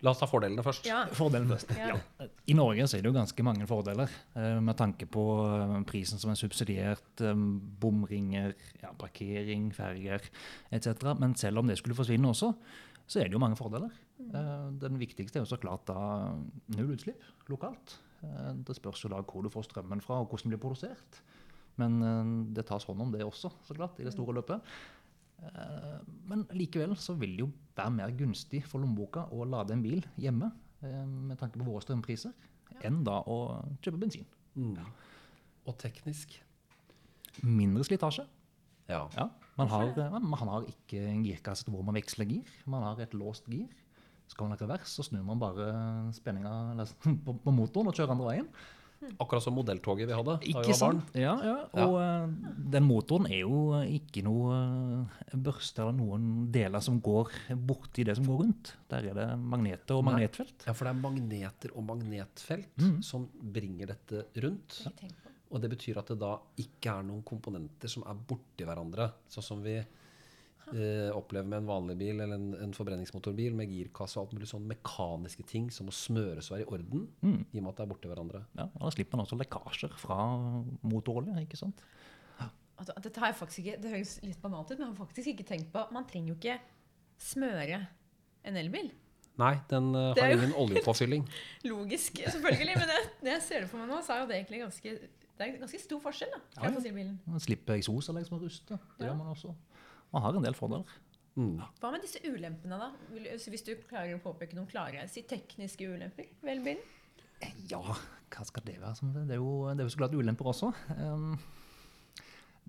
La 0.00 0.14
oss 0.14 0.20
ta 0.22 0.24
fordelene 0.24 0.62
først. 0.64 0.86
Ja. 0.88 1.02
Fordelen 1.12 1.50
først. 1.50 1.74
Ja. 1.76 1.90
Ja. 1.92 2.28
I 2.48 2.54
Norge 2.56 2.86
så 2.88 2.96
er 2.96 3.04
det 3.04 3.10
jo 3.10 3.18
ganske 3.18 3.44
mange 3.44 3.66
fordeler, 3.68 4.08
uh, 4.32 4.56
med 4.64 4.78
tanke 4.80 5.04
på 5.12 5.24
prisen 5.90 6.22
som 6.22 6.32
er 6.32 6.40
subsidiert, 6.40 7.20
bomringer, 7.82 8.56
parkering, 9.00 9.68
ferger 9.76 10.24
etc. 10.72 11.12
Men 11.20 11.36
selv 11.36 11.60
om 11.60 11.68
det 11.68 11.76
skulle 11.82 11.98
forsvinne 11.98 12.32
også, 12.32 12.54
så 13.04 13.20
er 13.20 13.28
det 13.28 13.36
jo 13.36 13.42
mange 13.42 13.60
fordeler. 13.60 13.92
Mm. 14.20 14.78
Den 14.82 14.98
viktigste 15.00 15.40
er 15.40 15.44
jo 15.44 15.50
så 15.50 15.58
klart 15.60 15.86
da 15.88 15.98
null 16.76 16.94
utslipp 16.94 17.22
lokalt. 17.50 17.96
Eh, 18.22 18.52
det 18.66 18.76
spørs 18.76 19.04
jo 19.04 19.10
da 19.12 19.20
hvor 19.24 19.44
du 19.44 19.50
får 19.52 19.68
strømmen 19.68 20.02
fra, 20.04 20.20
og 20.20 20.30
hvordan 20.30 20.48
den 20.48 20.54
blir 20.54 20.62
produsert. 20.62 21.20
Men 21.80 22.00
eh, 22.04 22.32
det 22.56 22.66
tas 22.68 22.86
hånd 22.88 23.02
om 23.06 23.12
det 23.14 23.24
også, 23.26 23.52
så 23.66 23.76
klart, 23.76 24.00
i 24.00 24.06
det 24.06 24.14
store 24.16 24.36
løpet. 24.40 24.72
Men 26.28 26.42
likevel 26.52 26.92
så 27.00 27.14
vil 27.16 27.30
det 27.32 27.40
jo 27.46 27.52
være 27.72 27.94
mer 27.94 28.10
gunstig 28.12 28.58
for 28.68 28.82
lommeboka 28.82 29.22
å 29.32 29.46
lade 29.48 29.72
en 29.72 29.80
bil 29.80 30.02
hjemme 30.20 30.50
med 30.82 31.38
tanke 31.40 31.56
på 31.56 31.64
våre 31.64 31.80
strømpriser, 31.80 32.34
ja. 32.74 32.82
enn 32.90 32.98
da 33.06 33.22
å 33.24 33.38
kjøpe 33.80 34.02
bensin. 34.02 34.26
Mm. 34.52 34.74
Ja. 34.76 34.84
Og 35.64 35.78
teknisk? 35.80 36.36
Mindre 37.40 37.86
slitasje. 37.88 38.26
Ja. 38.90 39.06
ja 39.16 39.26
man, 39.56 39.68
har, 39.72 39.92
man, 40.18 40.48
har, 40.48 40.66
ikke 40.68 41.00
en 41.08 41.24
girkasse 41.24 41.68
hvor 41.70 41.84
man 41.86 41.96
veksler 41.96 42.28
gir. 42.28 42.54
Man 42.70 42.84
har 42.84 43.00
et 43.04 43.16
låst 43.16 43.48
gir. 43.50 43.68
Skal 44.30 44.46
man 44.46 44.54
ha 44.54 44.60
revers, 44.62 44.92
så 44.94 45.06
snur 45.06 45.24
man 45.26 45.40
bare 45.40 45.70
spenninga 46.14 46.86
på, 47.24 47.34
på, 47.42 47.54
motoren 47.54 47.90
og 47.90 47.96
kjører 47.96 48.14
andre 48.14 48.28
veien. 48.28 48.52
Akkurat 49.16 49.40
som 49.40 49.54
modelltoget 49.56 50.04
vi 50.10 50.12
hadde. 50.12 50.34
Ikke 50.50 50.74
sant? 50.76 51.06
Ja, 51.16 51.32
ja. 51.40 51.54
Og 51.80 51.94
ja. 51.96 52.08
Uh, 52.28 52.56
den 52.74 52.84
motoren 52.84 53.30
er 53.32 53.46
jo 53.46 53.78
ikke 53.80 54.20
noe 54.26 54.58
uh, 54.60 55.38
børste 55.40 55.80
eller 55.80 55.96
noen 55.96 56.26
deler 56.52 56.84
som 56.84 56.98
går 57.00 57.32
borti 57.56 58.04
det 58.04 58.18
som 58.18 58.28
går 58.28 58.42
rundt. 58.42 58.74
Der 58.92 59.08
er 59.08 59.16
det 59.16 59.26
magneter 59.40 59.96
og 59.96 60.04
magnetfelt. 60.04 60.66
Ja, 60.68 60.76
for 60.76 60.84
det 60.84 60.92
er 60.92 61.00
magneter 61.00 61.72
og 61.72 61.86
magnetfelt 61.88 62.84
mm. 62.84 62.98
som 63.08 63.24
bringer 63.56 63.94
dette 63.94 64.26
rundt. 64.44 64.82
Ja. 64.84 65.14
Og 65.50 65.64
det 65.64 65.72
betyr 65.72 65.98
at 65.98 66.12
det 66.12 66.20
da 66.20 66.34
ikke 66.60 66.92
er 66.92 67.08
noen 67.08 67.24
komponenter 67.26 67.90
som 67.90 68.04
er 68.06 68.20
borti 68.28 68.68
hverandre. 68.68 69.08
Sånn 69.32 69.48
som 69.48 69.64
vi 69.64 69.80
eh, 70.74 71.08
oppleve 71.14 71.48
med 71.48 71.62
en 71.62 71.68
vanlig 71.68 71.96
bil 72.00 72.20
eller 72.20 72.36
en, 72.36 72.48
en, 72.66 72.74
forbrenningsmotorbil 72.76 73.56
med 73.58 73.70
girkasse 73.72 74.18
og 74.18 74.26
alt 74.26 74.36
mulig 74.36 74.50
sånn 74.50 74.66
mekaniske 74.70 75.46
ting 75.48 75.68
som 75.74 75.88
må 75.88 75.94
smøres 75.94 76.50
og 76.50 76.56
være 76.56 76.66
i 76.66 76.70
orden, 76.76 77.06
mm. 77.22 77.38
i 77.52 77.60
og 77.60 77.64
med 77.64 77.70
at 77.72 77.80
det 77.80 77.84
er 77.84 77.92
borti 77.92 78.10
hverandre. 78.10 78.42
Ja, 78.58 78.68
og 78.68 78.86
Da 78.86 78.94
slipper 78.96 79.18
man 79.18 79.26
også 79.26 79.40
lekkasjer 79.40 79.96
fra 80.00 80.18
motorolje. 80.86 81.36
ikke 81.44 81.60
sant? 81.60 81.84
Altså, 82.80 82.96
dette 83.04 83.20
har 83.20 83.28
jeg 83.28 83.36
faktisk 83.36 83.60
ikke, 83.60 83.78
Det 83.82 83.90
høres 83.92 84.16
litt 84.24 84.40
banalt 84.40 84.70
ut, 84.70 84.78
men 84.78 84.86
jeg 84.86 84.92
har 84.94 85.00
faktisk 85.02 85.32
ikke 85.34 85.44
tenkt 85.50 85.68
på 85.74 85.82
Man 85.92 86.06
trenger 86.08 86.32
jo 86.32 86.38
ikke 86.38 86.56
smøre 87.20 87.82
en 88.48 88.56
elbil. 88.56 88.88
Nei, 89.40 89.54
den 89.68 89.92
uh, 89.96 90.12
har 90.16 90.32
ingen 90.32 90.54
oljepåfylling. 90.56 91.26
Logisk, 91.70 92.20
selvfølgelig. 92.24 92.76
Men 92.80 92.88
det, 92.88 93.00
når 93.20 93.34
jeg 93.36 93.42
ser 93.44 93.64
det 93.64 93.70
for 93.72 93.80
meg 93.80 93.90
nå, 93.92 94.00
så 94.04 94.16
er 94.16 94.22
jo 94.22 94.30
det 94.30 94.38
egentlig 94.40 94.62
ganske 94.64 94.94
det 95.40 95.46
er 95.46 95.56
ganske 95.56 95.78
stor 95.80 96.00
forskjell 96.04 96.28
da, 96.34 96.38
fra 96.52 96.68
ja, 96.68 96.74
fossilbilen. 96.74 97.14
Man 97.24 97.40
slipper 97.40 97.78
eksosanlegg 97.80 98.26
som 98.28 98.36
er 98.36 98.42
ruste. 98.44 98.76
Det 98.76 99.06
ja. 99.06 99.08
gjør 99.08 99.14
man 99.22 99.30
også. 99.32 99.54
Man 100.10 100.24
har 100.24 100.36
en 100.36 100.46
del 100.46 100.56
fordeler. 100.58 100.98
Mm. 101.38 101.60
Hva 101.80 101.92
med 101.94 102.02
disse 102.04 102.20
ulempene, 102.26 102.78
da? 102.80 102.90
Hvis 103.12 103.64
du 103.66 103.74
klarer 103.88 104.16
å 104.16 104.22
påpeke 104.22 104.56
noen 104.58 104.68
klare 104.70 105.06
si 105.08 105.22
tekniske 105.28 105.86
ulemper 105.86 106.32
ved 106.42 106.56
elbilen? 106.56 106.82
Ja, 107.70 107.80
hva 107.80 108.44
skal 108.44 108.66
det 108.66 108.76
være? 108.82 109.12
Det 109.24 109.36
er 109.36 109.40
jo, 109.40 109.52
det 109.72 109.82
er 109.82 109.88
jo 109.88 109.94
så 109.94 110.02
klart 110.02 110.16
ulemper 110.18 110.50
også. 110.50 110.72
Um, 110.98 111.38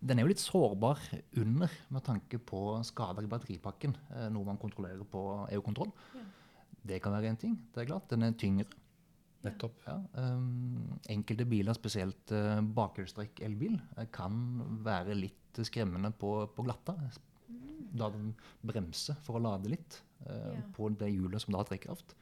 den 0.01 0.17
er 0.17 0.25
jo 0.25 0.31
litt 0.31 0.41
sårbar 0.41 1.01
under 1.37 1.73
med 1.93 2.05
tanke 2.05 2.39
på 2.41 2.61
skader 2.87 3.27
i 3.27 3.29
batteripakken, 3.29 3.93
eh, 4.15 4.29
noe 4.33 4.47
man 4.47 4.57
kontrollerer 4.61 5.03
på 5.05 5.21
EU-kontroll. 5.53 5.91
Ja. 6.17 6.23
Det 6.89 7.01
kan 7.03 7.13
være 7.13 7.29
en 7.29 7.37
ting. 7.37 7.57
det 7.73 7.83
er 7.83 7.91
klart. 7.91 8.07
Den 8.09 8.23
er 8.25 8.31
tyngre. 8.33 8.65
Nettopp. 9.41 9.77
Ja, 9.87 9.95
um, 10.21 10.99
enkelte 11.09 11.47
biler, 11.49 11.73
spesielt 11.73 12.33
uh, 12.33 12.61
bakhjulstrekk 12.61 13.41
elbil, 13.45 13.79
eh, 13.97 14.05
kan 14.13 14.35
være 14.85 15.15
litt 15.17 15.61
skremmende 15.65 16.11
på, 16.13 16.33
på 16.53 16.65
glatta. 16.65 16.93
Da 17.93 18.09
den 18.09 18.33
bremser 18.63 19.17
for 19.25 19.35
å 19.39 19.41
lade 19.43 19.67
litt 19.69 20.01
uh, 20.27 20.53
Ja. 20.53 20.61
på 20.77 20.89
det 20.97 21.09
hjulet 21.11 21.41
som 21.41 21.51
da 21.51 21.57
har 21.59 21.65
trekkraft. 21.67 22.13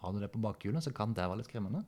Har 0.00 0.12
du 0.14 0.20
det 0.20 0.30
på 0.32 0.40
bakhjulet, 0.40 0.82
så 0.84 0.92
kan 0.94 1.12
det 1.12 1.24
være 1.26 1.38
litt 1.42 1.48
skremmende. 1.50 1.84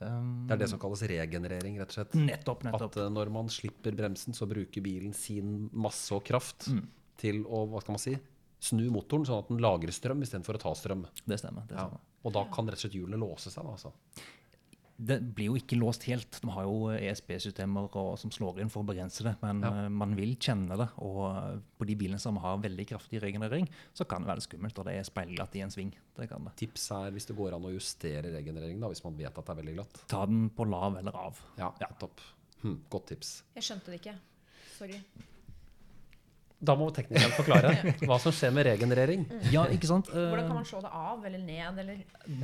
Um, 0.00 0.46
Det 0.46 0.54
er 0.54 0.60
det 0.62 0.68
som 0.70 0.78
kalles 0.78 1.02
regenerering, 1.10 1.78
rett 1.80 1.90
og 1.90 1.96
slett. 1.98 2.14
Nettopp, 2.14 2.62
nettopp. 2.64 2.82
At 2.92 2.96
uh, 3.02 3.08
når 3.10 3.30
man 3.34 3.48
slipper 3.50 3.92
bremsen, 3.98 4.32
så 4.34 4.46
bruker 4.48 4.80
bilen 4.84 5.12
sin 5.14 5.68
masse 5.72 6.12
og 6.14 6.24
kraft 6.24 6.68
Mm. 6.70 6.86
til 7.18 7.44
å 7.44 7.64
hva 7.68 7.80
skal 7.82 7.92
man 7.96 7.98
si, 8.02 8.16
snu 8.60 8.88
motoren, 8.90 9.26
sånn 9.26 9.38
at 9.42 9.48
den 9.48 9.58
lagrer 9.62 9.90
strøm 9.94 10.22
istedenfor 10.22 10.54
å 10.58 10.62
ta 10.62 10.72
strøm. 10.74 11.04
Det 11.26 11.38
stemmer. 11.38 11.66
det 11.68 11.76
Ja. 11.76 11.88
Og 12.24 12.32
da 12.32 12.44
kan 12.50 12.66
rett 12.66 12.74
og 12.78 12.90
slett 12.90 12.94
hjulene 12.98 13.18
låse 13.18 13.50
seg. 13.50 13.62
Da, 13.64 13.70
altså. 13.70 13.92
Det 15.00 15.20
blir 15.34 15.46
jo 15.52 15.54
ikke 15.60 15.76
låst 15.78 16.02
helt. 16.08 16.40
De 16.42 16.48
har 16.50 16.64
jo 16.66 16.88
ESP-systemer 16.90 17.88
som 18.18 18.32
slår 18.34 18.58
inn 18.64 18.68
for 18.72 18.82
å 18.82 18.86
begrense 18.88 19.22
det. 19.22 19.36
Men 19.42 19.60
Ja. 19.62 19.84
eh, 19.84 19.88
man 19.88 20.16
vil 20.16 20.34
kjenne 20.36 20.76
det. 20.76 20.88
Og 20.98 21.20
eh, 21.36 21.60
på 21.78 21.86
de 21.86 21.94
bilene 21.94 22.18
som 22.18 22.36
har 22.36 22.58
veldig 22.58 22.86
kraftig 22.88 23.20
regenerering, 23.22 23.68
så 23.94 24.04
kan 24.08 24.22
det 24.22 24.28
være 24.32 24.42
skummelt 24.42 24.76
Og 24.78 24.84
det 24.86 24.94
er 24.98 25.04
speilglatt 25.06 25.54
i 25.54 25.60
en 25.62 25.70
sving. 25.70 25.92
Det 26.16 26.28
kan 26.28 26.42
det. 26.44 26.56
Tips 26.56 26.90
er 26.90 27.10
hvis 27.14 27.26
det 27.26 27.36
går 27.36 27.54
an 27.54 27.62
å 27.62 27.72
justere 27.72 28.24
regenereringen, 28.34 28.80
da, 28.80 28.88
hvis 28.88 29.04
man 29.04 29.16
vet 29.16 29.38
at 29.38 29.44
det 29.46 29.54
er 29.54 29.62
veldig 29.62 29.76
glatt. 29.76 30.02
Ta 30.08 30.26
den 30.26 30.50
på 30.50 30.66
lav 30.68 30.96
eller 30.98 31.14
av. 31.14 31.38
Ja, 31.56 31.72
Ja. 31.80 31.86
topp. 31.98 32.20
Hm, 32.62 32.80
godt 32.90 33.06
tips. 33.06 33.42
Jeg 33.54 33.62
skjønte 33.62 33.86
det 33.86 34.00
ikke. 34.02 34.16
Sorry. 34.76 35.00
Da 36.58 36.74
må 36.74 36.88
teknikeren 36.90 37.30
forklare 37.36 37.70
hva 38.08 38.16
som 38.18 38.32
skjer 38.34 38.50
med 38.56 38.66
regenerering. 38.66 39.24
Ja, 39.54 39.62
ikke 39.70 39.86
sant? 39.86 40.08
Eh, 40.10 40.24
Hvordan 40.32 40.48
kan 40.48 40.56
man 40.58 40.66
slå 40.66 40.80
det 40.82 40.90
av 40.90 41.22
eller 41.28 41.38
ned? 41.46 41.78
Eller? 41.84 42.00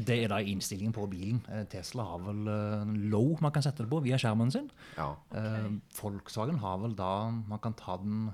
Det 0.06 0.18
er 0.22 0.30
da 0.30 0.38
innstillingen 0.38 0.94
på 0.94 1.08
bilen. 1.10 1.40
Eh, 1.50 1.64
Tesla 1.72 2.04
har 2.12 2.22
vel 2.22 2.46
eh, 2.52 2.92
low 3.10 3.32
man 3.42 3.50
kan 3.56 3.64
sette 3.66 3.82
det 3.82 3.90
på 3.90 3.98
via 4.06 4.20
skjermen 4.22 4.54
sin. 4.54 4.70
Ja. 4.94 5.08
Okay. 5.32 5.74
Volkswagen 5.98 6.62
har 6.62 6.78
vel 6.84 6.94
da 6.98 7.10
man 7.34 7.58
kan 7.64 7.74
ta 7.74 7.98
den 8.04 8.28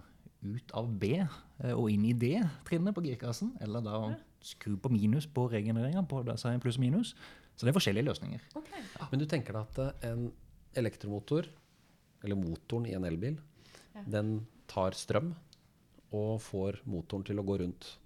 ut 0.45 0.77
av 0.77 0.93
B 1.01 1.15
eh, 1.17 1.73
og 1.73 1.89
inn 1.93 2.05
i 2.09 2.15
D-trinnet 2.17 2.97
på 2.97 3.07
girkassen. 3.09 3.55
Eller 3.65 3.81
da 3.85 4.03
skru 4.45 4.77
på 4.81 4.93
minus 4.93 5.27
på 5.29 5.49
regenereringa 5.53 6.05
på 6.09 6.21
pluss-minus. 6.29 7.15
Så 7.57 7.65
det 7.67 7.73
er 7.73 7.77
forskjellige 7.81 8.07
løsninger. 8.09 8.45
Ok. 8.57 8.69
Men 9.11 9.21
du 9.21 9.27
tenker 9.29 9.57
deg 9.57 9.65
at 9.81 9.81
eh, 10.05 10.13
en 10.13 10.29
elektromotor, 10.81 11.49
eller 12.25 12.37
motoren 12.37 12.87
i 12.89 12.97
en 13.01 13.09
elbil, 13.09 13.41
Ja. 13.91 14.05
den 14.07 14.37
tar 14.71 14.95
strøm 14.95 15.33
og 16.13 16.41
får 16.43 16.81
motoren 16.91 17.25
til 17.25 17.39
å 17.39 17.45
gå 17.47 17.59
rundt. 17.63 17.97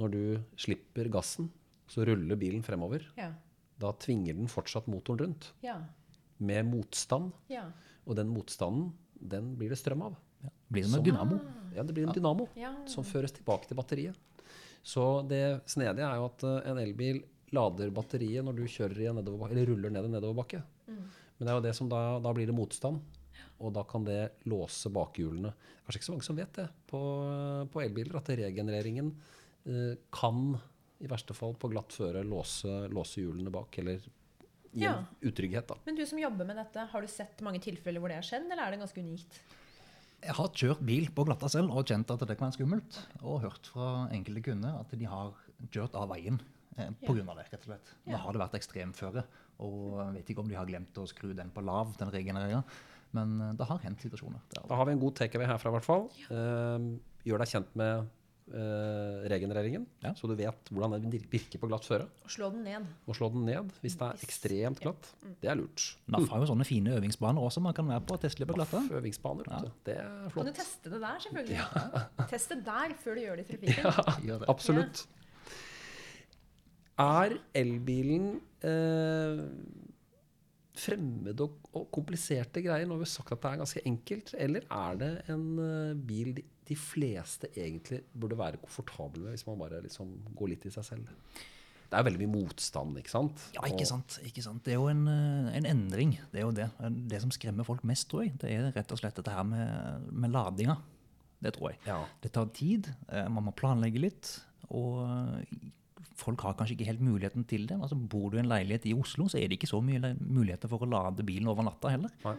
Når 0.00 0.10
du 0.14 0.22
slipper 0.56 1.10
gassen, 1.12 1.50
så 1.88 2.06
ruller 2.08 2.36
bilen 2.40 2.62
fremover. 2.64 3.04
Ja. 3.18 3.32
Da 3.78 3.92
tvinger 3.92 4.34
den 4.38 4.48
fortsatt 4.48 4.86
motoren 4.88 5.18
rundt, 5.26 5.50
Ja. 5.62 5.76
med 6.38 6.64
motstand. 6.66 7.32
Ja. 7.48 7.66
Og 8.06 8.16
den 8.16 8.28
motstanden, 8.32 8.92
den 9.20 9.54
blir 9.56 9.68
det 9.68 9.78
strøm 9.78 10.02
av. 10.02 10.16
Blir 10.70 10.82
det 10.82 10.90
med 10.90 11.00
Som- 11.00 11.04
dynamo? 11.04 11.40
Ja, 11.74 11.82
det 11.82 11.94
blir 11.94 12.06
en 12.08 12.14
dynamo 12.14 12.48
Ja. 12.56 12.74
som 12.86 13.04
føres 13.04 13.32
tilbake 13.32 13.66
til 13.68 13.76
batteriet. 13.76 14.14
Så 14.82 15.26
det 15.28 15.62
snedige 15.66 16.00
er 16.02 16.16
jo 16.16 16.24
at 16.24 16.42
eh, 16.44 16.70
en 16.70 16.78
elbil 16.78 17.22
lader 17.52 17.90
batteriet 17.90 18.42
når 18.44 18.56
du 18.56 18.62
kjører 18.64 18.98
i 18.98 19.06
en 19.06 19.16
nedoverbakke, 19.16 19.52
eller 19.52 19.66
ruller 19.66 19.90
ned 19.90 20.04
en 20.04 20.12
nedoverbakke. 20.12 20.62
Men 20.88 21.46
det 21.46 21.48
er 21.48 21.54
jo 21.54 21.60
det 21.60 21.74
som 21.76 21.88
da, 21.88 22.18
da 22.18 22.32
blir 22.32 22.46
det 22.46 22.54
motstand, 22.54 23.00
og 23.60 23.72
da 23.76 23.82
kan 23.88 24.04
det 24.06 24.20
låse 24.50 24.90
bakhjulene. 24.92 25.52
Kanskje 25.84 26.00
ikke 26.00 26.08
så 26.08 26.14
mange 26.16 26.26
som 26.28 26.36
vet 26.38 26.52
det 26.58 26.68
på, 26.90 27.00
på 27.72 27.82
elbiler, 27.84 28.16
at 28.20 28.28
regenereringen 28.38 29.12
eh, 29.66 29.94
kan 30.14 30.58
i 31.02 31.08
verste 31.10 31.34
fall 31.34 31.54
på 31.58 31.70
glatt 31.72 31.92
føre 31.96 32.22
låse, 32.26 32.86
låse 32.92 33.22
hjulene 33.24 33.50
bak, 33.54 33.78
eller 33.82 33.98
gi 34.72 34.84
Ja. 34.86 34.94
en 35.02 35.28
utrygghet. 35.28 35.66
da. 35.68 35.74
Men 35.84 35.96
du 35.98 36.04
som 36.06 36.18
jobber 36.18 36.46
med 36.48 36.56
dette, 36.56 36.86
har 36.92 37.00
du 37.02 37.08
sett 37.10 37.42
mange 37.44 37.60
tilfeller 37.60 38.00
hvor 38.00 38.08
det 38.08 38.20
har 38.20 38.28
skjedd, 38.28 38.46
eller 38.50 38.62
er 38.68 38.70
det 38.76 38.80
ganske 38.84 39.02
unikt? 39.02 39.40
Jeg 40.22 40.36
har 40.38 40.48
kjørt 40.54 40.80
bil 40.86 41.08
på 41.10 41.24
glatta 41.26 41.48
selv 41.50 41.72
og 41.74 41.84
kjent 41.90 42.08
at 42.14 42.20
det 42.22 42.36
kan 42.38 42.46
være 42.46 42.54
skummelt. 42.60 42.98
Og 43.26 43.40
hørt 43.42 43.66
fra 43.74 44.08
enkelte 44.14 44.44
kunder 44.46 44.76
at 44.78 44.92
de 44.94 45.04
har 45.10 45.32
kjørt 45.74 45.96
av 45.98 46.08
veien 46.14 46.38
eh, 46.78 46.92
på 47.02 47.16
grunn 47.16 47.28
av 47.28 47.40
det. 47.40 47.48
rett 47.50 47.66
og 47.66 47.72
slett. 47.72 47.90
Da 48.06 48.16
har 48.22 48.32
det 48.32 48.40
vært 48.44 48.54
ekstremføre. 48.60 49.24
Og 49.66 49.98
jeg 49.98 50.14
vet 50.20 50.30
ikke 50.30 50.44
om 50.44 50.48
de 50.48 50.54
har 50.60 50.70
glemt 50.70 50.94
å 51.02 51.08
skru 51.10 51.32
den 51.34 51.50
på 51.50 51.60
lav, 51.66 51.90
den 51.98 52.14
regenereringa. 52.14 52.62
Men 53.12 53.36
eh, 53.40 53.52
det 53.60 53.68
har 53.68 53.78
hendt 53.84 54.02
situasjoner. 54.04 54.40
Da 54.56 54.74
har 54.78 54.88
vi 54.88 54.96
en 54.96 55.00
god 55.04 55.14
takeaway 55.20 55.46
herfra, 55.50 55.70
i 55.72 55.78
hvert 55.78 55.88
fall. 55.88 56.08
Ja. 56.24 56.78
gjør 57.28 57.44
deg 57.44 57.54
kjent 57.54 57.78
med 57.78 58.10
Uh, 58.52 59.22
regenereringen, 59.30 59.84
Ja. 60.02 60.10
så 60.18 60.26
du 60.28 60.34
vet 60.36 60.66
hvordan 60.74 60.98
den 61.00 61.12
virker 61.30 61.60
på 61.62 61.68
glatt 61.70 61.86
føre. 61.86 62.08
Og 62.26 62.28
slå 62.34 62.48
den 62.52 62.64
ned. 62.66 62.88
Og 63.06 63.14
slå 63.16 63.28
den 63.32 63.44
ned 63.46 63.70
hvis 63.80 63.94
det 63.96 64.02
er 64.02 64.24
ekstremt 64.26 64.80
glatt. 64.82 65.06
Det 65.40 65.48
er 65.48 65.54
lurt. 65.56 65.84
NAF 66.10 66.26
har 66.28 66.42
jo 66.42 66.48
sånne 66.50 66.66
fine 66.66 66.90
øvingsbaner 66.98 67.40
også 67.40 67.62
man 67.64 67.72
kan 67.72 67.86
være 67.88 68.02
på 68.04 68.18
og 68.18 68.20
teste 68.20 68.42
litt 68.42 68.50
på 68.50 68.58
glatte. 68.58 68.82
Øvingsbaner, 68.98 69.46
ja. 69.46 69.60
Det 69.86 69.94
er 70.02 70.28
flott. 70.34 70.42
Kan 70.42 70.50
du 70.50 70.58
teste 70.58 70.90
det 70.92 71.00
der, 71.00 71.22
selvfølgelig? 71.24 72.28
Test 72.34 72.52
det 72.52 72.58
der 72.66 72.96
før 73.04 73.14
du 73.14 73.20
gjør 73.22 73.36
det 73.40 73.46
i 73.46 73.50
trafikken. 73.52 74.28
Ja. 74.28 74.40
Absolutt. 74.52 75.06
Er 77.06 77.38
elbilen 77.62 78.26
eh, 78.60 79.46
fremmede 80.78 81.44
og, 81.44 81.70
og 81.76 81.88
kompliserte 81.94 82.62
greier? 82.64 82.88
Nå 82.88 82.96
har 82.96 83.04
vi 83.04 83.12
sagt 83.12 83.34
at 83.34 83.42
det 83.42 83.50
er 83.50 83.62
ganske 83.62 83.84
enkelt. 83.88 84.34
Eller 84.40 84.66
er 84.66 85.00
det 85.00 85.12
en 85.32 85.46
eh, 85.62 85.94
bil 86.10 86.34
de, 86.38 86.44
de 86.68 86.76
fleste 86.78 87.50
egentlig 87.52 88.02
burde 88.12 88.38
være 88.38 88.60
komfortable 88.62 89.24
med, 89.24 89.36
hvis 89.36 89.48
man 89.48 89.60
bare 89.60 89.82
liksom 89.84 90.14
går 90.38 90.54
litt 90.54 90.68
i 90.68 90.74
seg 90.74 90.88
selv? 90.92 91.10
Det 91.92 91.98
er 91.98 92.06
veldig 92.06 92.24
mye 92.24 92.32
motstand, 92.46 92.96
ikke 92.96 93.12
sant? 93.12 93.42
Ja, 93.52 93.66
ikke 93.68 93.84
sant. 93.84 94.16
ikke 94.24 94.40
sant. 94.40 94.62
Det 94.64 94.72
er 94.72 94.78
jo 94.80 94.88
en, 94.88 95.04
eh, 95.12 95.50
en 95.58 95.68
endring. 95.68 96.14
Det 96.32 96.40
er 96.40 96.46
jo 96.46 96.54
det. 96.56 96.70
Det 97.10 97.20
som 97.20 97.34
skremmer 97.34 97.68
folk 97.68 97.84
mest, 97.88 98.08
tror 98.08 98.24
jeg, 98.24 98.32
det 98.40 98.54
er 98.54 98.70
rett 98.72 98.94
og 98.94 99.02
slett 99.02 99.18
dette 99.20 99.34
her 99.34 99.44
med, 99.44 100.08
med 100.08 100.32
ladinga. 100.32 100.78
Det 101.42 101.52
tror 101.56 101.72
jeg. 101.72 101.82
Ja. 101.84 101.98
Det 102.22 102.32
tar 102.32 102.48
tid, 102.56 102.88
eh, 103.10 103.28
man 103.28 103.44
må 103.44 103.52
planlegge 103.58 104.00
litt, 104.00 104.32
og 104.70 105.02
eh, 105.04 105.68
folk 106.18 106.40
har 106.46 106.54
kanskje 106.58 106.76
ikke 106.76 106.88
helt 106.90 107.00
muligheten 107.04 107.44
til 107.48 107.66
det. 107.70 107.78
Altså, 107.80 107.96
bor 107.96 108.30
du 108.30 108.36
i 108.36 108.42
en 108.42 108.50
leilighet 108.50 108.86
i 108.90 108.94
Oslo, 108.98 109.28
så 109.28 109.38
er 109.40 109.48
det 109.48 109.58
ikke 109.58 109.70
så 109.70 109.80
mye 109.84 110.12
muligheter 110.20 110.68
for 110.70 110.84
å 110.84 110.88
lade 110.90 111.24
bilen 111.26 111.48
over 111.48 111.64
natta 111.66 111.92
heller. 111.94 112.12
Nei. 112.24 112.34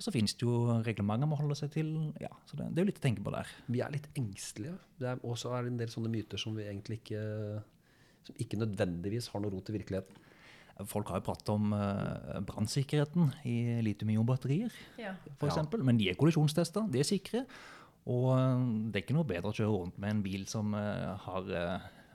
Og 0.00 0.04
så 0.06 0.12
finnes 0.14 0.32
det 0.32 0.46
jo 0.46 0.78
reglementer 0.80 1.28
man 1.28 1.36
holder 1.36 1.42
holde 1.50 1.58
seg 1.60 1.72
til. 1.74 1.90
Ja, 2.22 2.30
så 2.48 2.56
det, 2.56 2.70
det 2.72 2.80
er 2.80 2.86
jo 2.86 2.88
litt 2.88 3.00
å 3.02 3.04
tenke 3.04 3.24
på 3.26 3.34
der. 3.34 3.50
Vi 3.68 3.82
er 3.84 3.92
litt 3.92 4.06
engstelige. 4.16 4.78
Det 4.96 5.10
er, 5.10 5.20
og 5.28 5.36
så 5.36 5.52
er 5.52 5.66
det 5.66 5.74
en 5.74 5.82
del 5.82 5.92
sånne 5.92 6.12
myter 6.12 6.40
som 6.40 6.56
vi 6.56 6.64
egentlig 6.64 7.02
ikke 7.02 7.20
Som 8.24 8.36
ikke 8.40 8.58
nødvendigvis 8.60 9.28
har 9.32 9.40
noe 9.40 9.52
rot 9.52 9.68
i 9.72 9.74
virkeligheten. 9.78 10.16
Folk 10.88 11.08
har 11.12 11.20
jo 11.20 11.24
pratet 11.26 11.48
om 11.52 11.72
uh, 11.76 12.40
brannsikkerheten 12.48 13.30
i 13.48 13.80
litium-ion-batterier, 13.84 14.72
Ja. 15.00 15.14
for 15.36 15.48
Ja. 15.48 15.52
eksempel. 15.54 15.82
Men 15.84 15.96
de 16.00 16.08
er 16.08 16.16
kollisjonstesta, 16.20 16.86
de 16.90 17.00
er 17.00 17.08
sikre. 17.08 17.44
Og 18.08 18.30
eh, 18.32 18.60
det 18.90 18.96
er 18.96 19.04
ikke 19.04 19.16
noe 19.16 19.28
bedre 19.28 19.50
å 19.52 19.56
kjøre 19.56 19.72
rundt 19.74 19.98
med 20.00 20.10
en 20.14 20.22
bil 20.24 20.46
som 20.48 20.72
eh, 20.74 21.16
har 21.26 21.50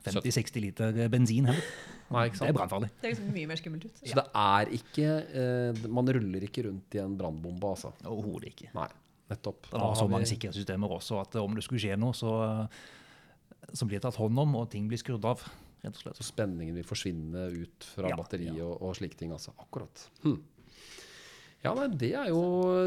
50-60 0.05 0.61
liter 0.63 0.99
bensin 1.13 1.47
heller. 1.49 1.67
Nei, 2.13 2.27
ikke 2.29 2.41
Det 2.43 2.49
er 2.51 2.57
brannfarlig. 2.59 2.89
Det 3.01 3.07
er 3.09 3.13
liksom 3.15 3.31
mye 3.33 3.49
mer 3.49 3.59
skummelt 3.61 3.85
ut. 3.89 4.01
Så 4.05 4.17
det 4.19 4.25
er 4.41 4.71
ikke 4.77 5.07
eh, 5.41 5.79
Man 5.89 6.11
ruller 6.17 6.45
ikke 6.45 6.67
rundt 6.67 6.97
i 6.97 7.01
en 7.01 7.15
brannbombe, 7.17 7.71
altså. 7.73 7.91
Overhodet 8.05 8.51
ikke. 8.53 8.69
Nei, 8.77 8.87
nettopp. 9.33 9.71
Det 9.71 9.81
var 9.81 9.95
så 9.97 10.07
mange 10.11 10.29
sikkerhetssystemer 10.29 10.93
også 10.99 11.19
at 11.23 11.35
om 11.41 11.55
det 11.57 11.65
skulle 11.65 11.81
skje 11.81 11.97
noe, 11.97 12.13
så, 12.13 12.35
så 13.73 13.87
blir 13.89 13.97
det 13.97 14.05
tatt 14.05 14.19
hånd 14.21 14.37
om, 14.45 14.53
og 14.61 14.69
ting 14.73 14.85
blir 14.91 15.01
skrudd 15.01 15.25
av. 15.25 15.41
rett 15.85 15.95
og 15.97 16.01
slett. 16.03 16.17
Så 16.21 16.27
spenningen 16.29 16.77
vil 16.77 16.85
forsvinne 16.85 17.47
ut 17.55 17.89
fra 17.95 18.09
Ja, 18.13 18.17
batteriet 18.21 18.57
ja. 18.57 18.65
Og, 18.69 18.81
og 18.85 18.95
slike 18.97 19.17
ting. 19.17 19.33
Altså. 19.33 19.53
Akkurat. 19.61 20.05
Hm. 20.25 20.37
Ja, 21.65 21.73
nei, 21.77 21.87
Det 21.97 22.11
er 22.15 22.29
jo 22.31 22.41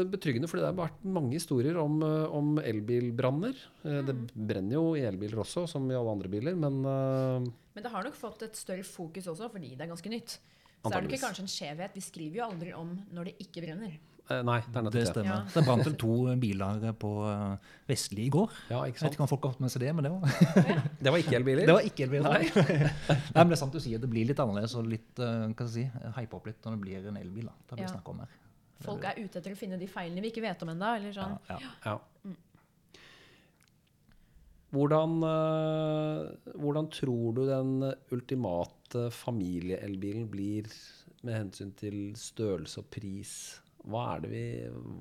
betryggende, 0.09 0.49
for 0.49 0.57
det 0.61 0.65
har 0.69 0.77
vært 0.79 1.03
mange 1.05 1.35
historier 1.37 1.77
om, 1.81 1.99
eh, 2.03 2.25
om 2.39 2.55
elbilbranner. 2.63 3.55
Mm. 3.83 4.05
Det 4.09 4.17
brenner 4.33 4.77
jo 4.79 4.85
i 4.97 5.05
elbiler 5.07 5.43
også, 5.45 5.67
som 5.69 5.85
i 5.91 5.97
alle 5.99 6.11
andre 6.17 6.31
biler, 6.31 6.55
men 6.57 6.79
uh, 6.85 7.39
Men 7.75 7.83
det 7.85 7.91
har 7.93 8.03
nok 8.07 8.15
fått 8.19 8.43
et 8.49 8.55
større 8.59 8.83
fokus 8.87 9.27
også, 9.31 9.51
fordi 9.53 9.75
det 9.75 9.85
er 9.87 9.93
ganske 9.93 10.09
nytt. 10.11 10.39
Så 10.79 10.93
er 10.95 11.01
det 11.03 11.11
ikke 11.11 11.25
kanskje 11.27 11.43
en 11.43 11.51
skjevhet. 11.51 11.91
Vi 11.97 12.01
skriver 12.05 12.39
jo 12.39 12.45
aldri 12.49 12.71
om 12.73 12.93
når 13.11 13.25
det 13.29 13.33
ikke 13.43 13.61
brenner. 13.65 13.97
eh, 14.29 14.41
Nei, 14.47 14.59
det 14.61 14.69
er 14.69 14.71
Det 14.71 14.83
nettopp 14.85 14.93
det. 14.93 15.07
stemmer. 15.09 15.33
Ja. 15.33 15.51
Det 15.55 15.63
brant 15.65 15.83
vel 15.87 15.95
to 15.99 16.13
biler 16.39 16.93
på 17.01 17.09
eh, 17.27 17.57
Vestli 17.89 18.27
i 18.27 18.29
går. 18.31 18.49
Ja, 18.69 18.83
ikke 18.87 19.01
sant? 19.01 19.01
Jeg 19.01 19.09
vet 19.09 19.17
ikke 19.17 19.25
om 19.25 19.31
folk 19.33 19.43
har 19.43 19.51
fått 19.55 19.59
med 19.65 19.71
seg 19.73 19.81
det, 19.83 19.93
men 19.97 20.07
det 20.07 20.11
var, 20.13 20.23
Det 21.03 21.11
var 21.11 21.19
ikke 21.19 21.35
elbiler. 21.35 21.65
det 21.67 21.75
var 21.75 21.83
ikke 21.89 22.05
elbiler, 22.07 22.29
Nei. 22.31 22.43
Nei, 23.35 23.41
men 23.43 23.49
det 23.51 23.57
er 23.57 23.61
sant 23.65 23.73
du 23.75 23.79
sier. 23.83 23.99
Det 23.99 24.09
blir 24.09 24.29
litt 24.31 24.39
annerledes 24.39 24.75
og 24.79 24.87
litt 24.87 25.19
uh, 25.19 25.49
hva 25.51 25.67
skal 25.67 25.67
jeg 25.67 25.91
si, 25.91 26.11
hype 26.21 26.33
opp 26.39 26.47
litt 26.47 26.63
når 26.63 26.77
det 26.77 26.81
blir 26.85 27.09
en 27.11 27.17
elbil. 27.25 27.49
da. 27.51 27.55
Det 27.67 27.75
blir 27.81 27.87
Ja. 27.89 27.95
snakk 27.97 28.13
om 28.15 28.19
her. 28.23 28.37
Folk 28.85 29.03
er 29.07 29.19
ute 29.19 29.41
etter 29.41 29.55
å 29.55 29.59
finne 29.59 29.79
de 29.79 29.89
feilene 29.91 30.23
vi 30.23 30.31
ikke 30.31 30.45
vet 30.45 30.61
om 30.63 30.71
ennå. 30.71 30.93
Sånn. 31.15 31.35
Ja, 31.49 31.57
ja. 31.59 31.73
Ja. 31.85 32.35
Hvordan, 34.69 35.15
eh, 35.25 36.53
hvordan 36.61 36.89
tror 36.93 37.33
du 37.33 37.41
den 37.47 37.71
ultimate 38.13 39.07
familieelbilen 39.17 40.27
blir 40.29 40.69
med 41.25 41.35
hensyn 41.35 41.73
til 41.77 42.13
størrelse 42.19 42.83
og 42.83 42.89
pris? 42.93 43.33
Hva 43.89 44.05
er 44.13 44.25
det 44.25 44.29
vi, 44.33 44.45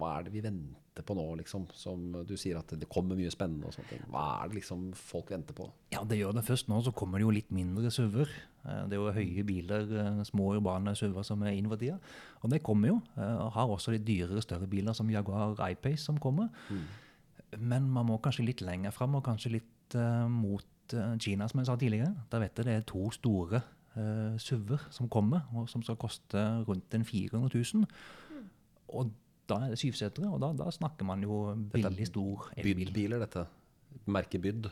hva 0.01 0.17
er 0.17 0.27
det 0.27 0.33
vi 0.33 0.45
venter 0.47 0.88
venter 0.99 1.07
på 1.07 1.15
nå, 1.17 1.37
liksom? 1.39 1.67
Som 1.75 2.25
du 2.27 2.37
sier 2.37 2.59
at 2.59 2.73
det 2.79 2.89
kommer 2.91 3.17
mye 3.17 3.31
spennende 3.31 3.69
og 3.69 3.75
sånt. 3.75 3.91
Hva 4.11 4.43
er 4.43 4.49
det 4.49 4.59
liksom 4.61 4.93
folk 4.95 5.31
venter 5.31 5.55
på? 5.55 5.71
Ja, 5.93 6.03
det 6.05 6.19
gjør 6.19 6.35
det. 6.35 6.45
Først 6.45 6.69
nå 6.69 6.81
så 6.83 6.93
kommer 6.93 7.19
det 7.19 7.25
jo 7.27 7.35
litt 7.35 7.51
mindre 7.51 7.91
SUV-er. 7.91 8.29
Eh, 8.65 8.87
Det 8.89 8.97
er 8.97 9.01
jo 9.01 9.13
høye 9.13 9.45
biler, 9.45 9.83
eh, 9.99 10.25
små 10.25 10.57
urbane 10.57 10.95
SUV-er 10.95 11.25
som 11.25 11.43
er 11.43 11.53
inn 11.53 11.69
for 11.69 11.77
tida. 11.77 11.99
Og 12.43 12.51
det 12.51 12.63
kommer 12.63 12.89
jo. 12.89 13.03
Eh, 13.17 13.37
og 13.37 13.53
Har 13.53 13.69
også 13.69 13.93
litt 13.93 14.05
dyrere, 14.05 14.43
større 14.43 14.67
biler 14.67 14.93
som 14.95 15.09
Jaguar 15.09 15.57
I-Pace 15.71 16.05
som 16.05 16.19
kommer. 16.19 16.49
Men 17.57 17.89
man 17.91 18.07
må 18.07 18.21
kanskje 18.21 18.45
litt 18.45 18.61
lenger 18.61 18.91
fram, 18.91 19.15
og 19.15 19.25
kanskje 19.25 19.53
litt 19.53 19.95
uh, 19.95 20.29
mot 20.29 20.63
uh, 20.93 21.17
Kina, 21.17 21.49
som 21.49 21.61
jeg 21.61 21.67
sa 21.67 21.77
tidligere. 21.77 22.15
Da 22.31 22.39
vet 22.39 22.55
jeg 22.59 22.67
det 22.67 22.75
er 22.75 22.83
to 22.83 23.11
store 23.11 23.63
uh, 23.97 24.37
SUV-er 24.37 24.85
som 24.91 25.09
kommer, 25.09 25.47
og 25.55 25.67
som 25.67 25.83
skal 25.83 25.97
koste 25.97 26.37
rundt 26.69 26.93
en 26.93 27.05
400 27.05 27.49
000. 27.49 27.87
Og 28.89 29.11
da 29.49 29.61
er 29.65 29.73
det 29.75 29.79
syvsetere, 29.81 30.29
og 30.35 30.41
da, 30.43 30.51
da 30.59 30.69
snakker 30.75 31.07
man 31.09 31.23
jo 31.25 31.39
billig, 31.73 32.07
stor 32.11 32.51
elbil. 32.57 32.89
Byd-biler, 32.91 33.23
dette. 33.25 33.47
Merket 34.09 34.43
Byd. 34.45 34.69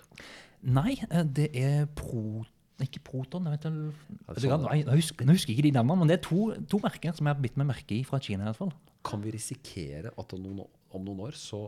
Nei, 0.76 0.98
eh, 1.10 1.24
det 1.24 1.50
er 1.56 1.86
Pro... 1.96 2.44
Ikke 2.84 3.00
Proton. 3.00 3.46
Jeg, 3.48 3.56
vet, 3.56 4.44
jeg, 4.44 4.82
jeg 4.84 5.28
husker 5.30 5.52
ikke 5.54 5.62
de 5.64 5.70
navnene, 5.72 5.96
men 6.02 6.10
det 6.10 6.18
er 6.18 6.24
to, 6.26 6.40
to 6.68 6.76
merker 6.84 7.14
som 7.16 7.24
jeg 7.24 7.32
har 7.38 7.40
bitt 7.40 7.56
meg 7.56 7.70
merke 7.70 7.96
i 7.96 8.02
fra 8.04 8.18
Kina. 8.20 8.44
i 8.44 8.50
hvert 8.50 8.58
fall. 8.58 8.72
Kan 9.06 9.22
vi 9.24 9.32
risikere 9.32 10.12
at 10.12 10.34
om 10.36 10.42
noen, 10.44 10.60
om 10.92 11.06
noen 11.06 11.22
år 11.24 11.38
så 11.40 11.62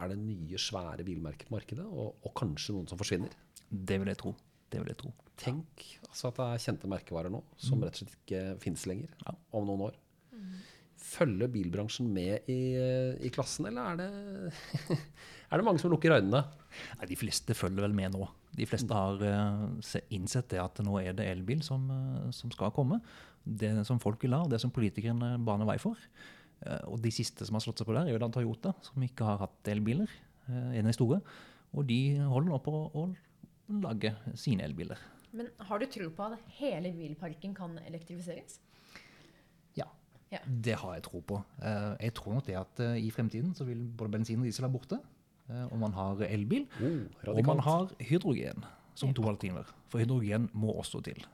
er 0.00 0.14
det 0.14 0.16
nye, 0.22 0.56
svære 0.56 1.04
bilmerker 1.04 1.50
på 1.50 1.58
markedet, 1.58 1.84
og, 1.84 2.14
og 2.24 2.32
kanskje 2.40 2.72
noen 2.72 2.88
som 2.88 2.96
forsvinner? 3.00 3.34
Det 3.68 3.98
vil 4.00 4.08
jeg 4.14 4.20
tro. 4.22 4.32
Det 4.72 4.80
vil 4.80 4.94
jeg 4.94 5.00
tro. 5.02 5.12
Tenk 5.40 5.84
altså 6.08 6.30
at 6.30 6.40
det 6.40 6.46
er 6.54 6.64
kjente 6.64 6.88
merkevarer 6.92 7.32
nå 7.36 7.42
som 7.60 7.84
rett 7.84 7.96
og 7.96 8.02
slett 8.06 8.16
ikke 8.22 8.40
finnes 8.64 8.86
lenger 8.88 9.12
Ja. 9.26 9.36
om 9.60 9.68
noen 9.68 9.84
år. 9.90 10.00
Følger 11.10 11.50
bilbransjen 11.50 12.06
med 12.14 12.46
i, 12.50 12.60
i 13.26 13.30
klassen, 13.34 13.66
eller 13.66 13.92
er 13.92 13.98
det, 13.98 14.98
er 15.50 15.58
det 15.58 15.66
mange 15.66 15.82
som 15.82 15.90
lukker 15.90 16.14
øynene? 16.14 16.44
Nei, 17.00 17.08
de 17.10 17.18
fleste 17.18 17.56
følger 17.58 17.82
vel 17.88 17.96
med 17.96 18.14
nå. 18.14 18.28
De 18.54 18.66
fleste 18.66 18.94
har 18.94 19.22
eh, 19.26 19.96
innsett 20.14 20.50
det 20.52 20.60
at 20.62 20.78
nå 20.86 20.98
er 21.02 21.16
det 21.18 21.26
elbil 21.32 21.64
som, 21.66 21.88
eh, 21.94 22.28
som 22.34 22.52
skal 22.54 22.70
komme. 22.76 23.00
Det 23.42 23.72
som 23.88 23.98
folk 24.02 24.22
vil 24.22 24.36
ha, 24.36 24.44
og 24.44 24.52
det 24.52 24.60
som 24.62 24.72
politikerne 24.74 25.34
baner 25.46 25.68
vei 25.68 25.78
for. 25.82 25.98
Eh, 26.66 26.82
og 26.90 27.00
de 27.02 27.12
siste 27.14 27.46
som 27.46 27.56
har 27.56 27.64
slått 27.64 27.82
seg 27.82 27.88
på 27.88 27.96
der, 27.96 28.06
er 28.06 28.14
jo 28.14 28.22
da 28.22 28.30
Toyota, 28.34 28.74
som 28.86 29.02
ikke 29.06 29.26
har 29.26 29.40
hatt 29.46 29.70
elbiler. 29.72 30.10
eh, 30.48 30.78
en 30.78 30.84
av 30.84 30.90
de 30.90 30.96
store. 30.98 31.20
Og 31.74 31.86
de 31.86 32.00
holder 32.18 32.50
nå 32.50 32.58
på 32.64 32.74
å 32.90 33.06
lage 33.80 34.14
sine 34.38 34.66
elbiler. 34.66 34.98
Men 35.32 35.46
har 35.68 35.78
du 35.78 35.86
tro 35.86 36.08
på 36.10 36.26
at 36.26 36.38
hele 36.58 36.90
bilparken 36.94 37.54
kan 37.54 37.78
elektrifiseres? 37.86 38.58
Ja. 40.30 40.38
Det 40.46 40.76
har 40.78 40.94
jeg 40.94 41.02
tro 41.08 41.20
på. 41.26 41.40
Eh, 41.62 41.96
Jeg 42.06 42.14
tror 42.14 42.34
nok 42.36 42.46
det 42.46 42.54
at 42.60 42.80
eh, 42.80 42.96
i 43.02 43.10
fremtiden 43.10 43.54
så 43.56 43.64
vil 43.66 43.82
både 43.98 44.12
bensin 44.14 44.38
og 44.38 44.44
diesel 44.46 44.62
være 44.68 44.72
borte. 44.76 44.98
eh, 45.50 45.64
Og 45.72 45.78
man 45.78 45.92
har 45.92 46.20
elbil. 46.28 46.66
Oh, 46.80 47.34
Og 47.34 47.44
man 47.46 47.58
har 47.66 47.90
hydrogen 48.00 48.64
som 48.94 49.14
to 49.14 49.22
halvtimer. 49.22 49.64
For 49.88 49.98
hydrogen 49.98 50.48
må 50.52 50.72
også 50.78 51.02
til. 51.02 51.24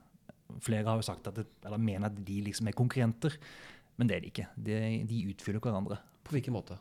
Flere 0.60 0.84
har 0.88 0.96
jo 0.96 1.02
sagt 1.02 1.26
at 1.26 1.34
det, 1.36 1.46
eller 1.64 1.76
mener 1.78 2.06
at 2.06 2.24
de 2.24 2.40
liksom 2.40 2.68
er 2.68 2.72
konkurrenter, 2.72 3.34
men 3.98 4.08
det 4.08 4.16
er 4.16 4.20
de 4.20 4.26
ikke. 4.30 4.46
De, 4.56 5.04
de 5.08 5.26
utfyller 5.34 5.60
hverandre. 5.60 5.98
På 6.24 6.30
hvilken 6.36 6.52
måte? 6.54 6.78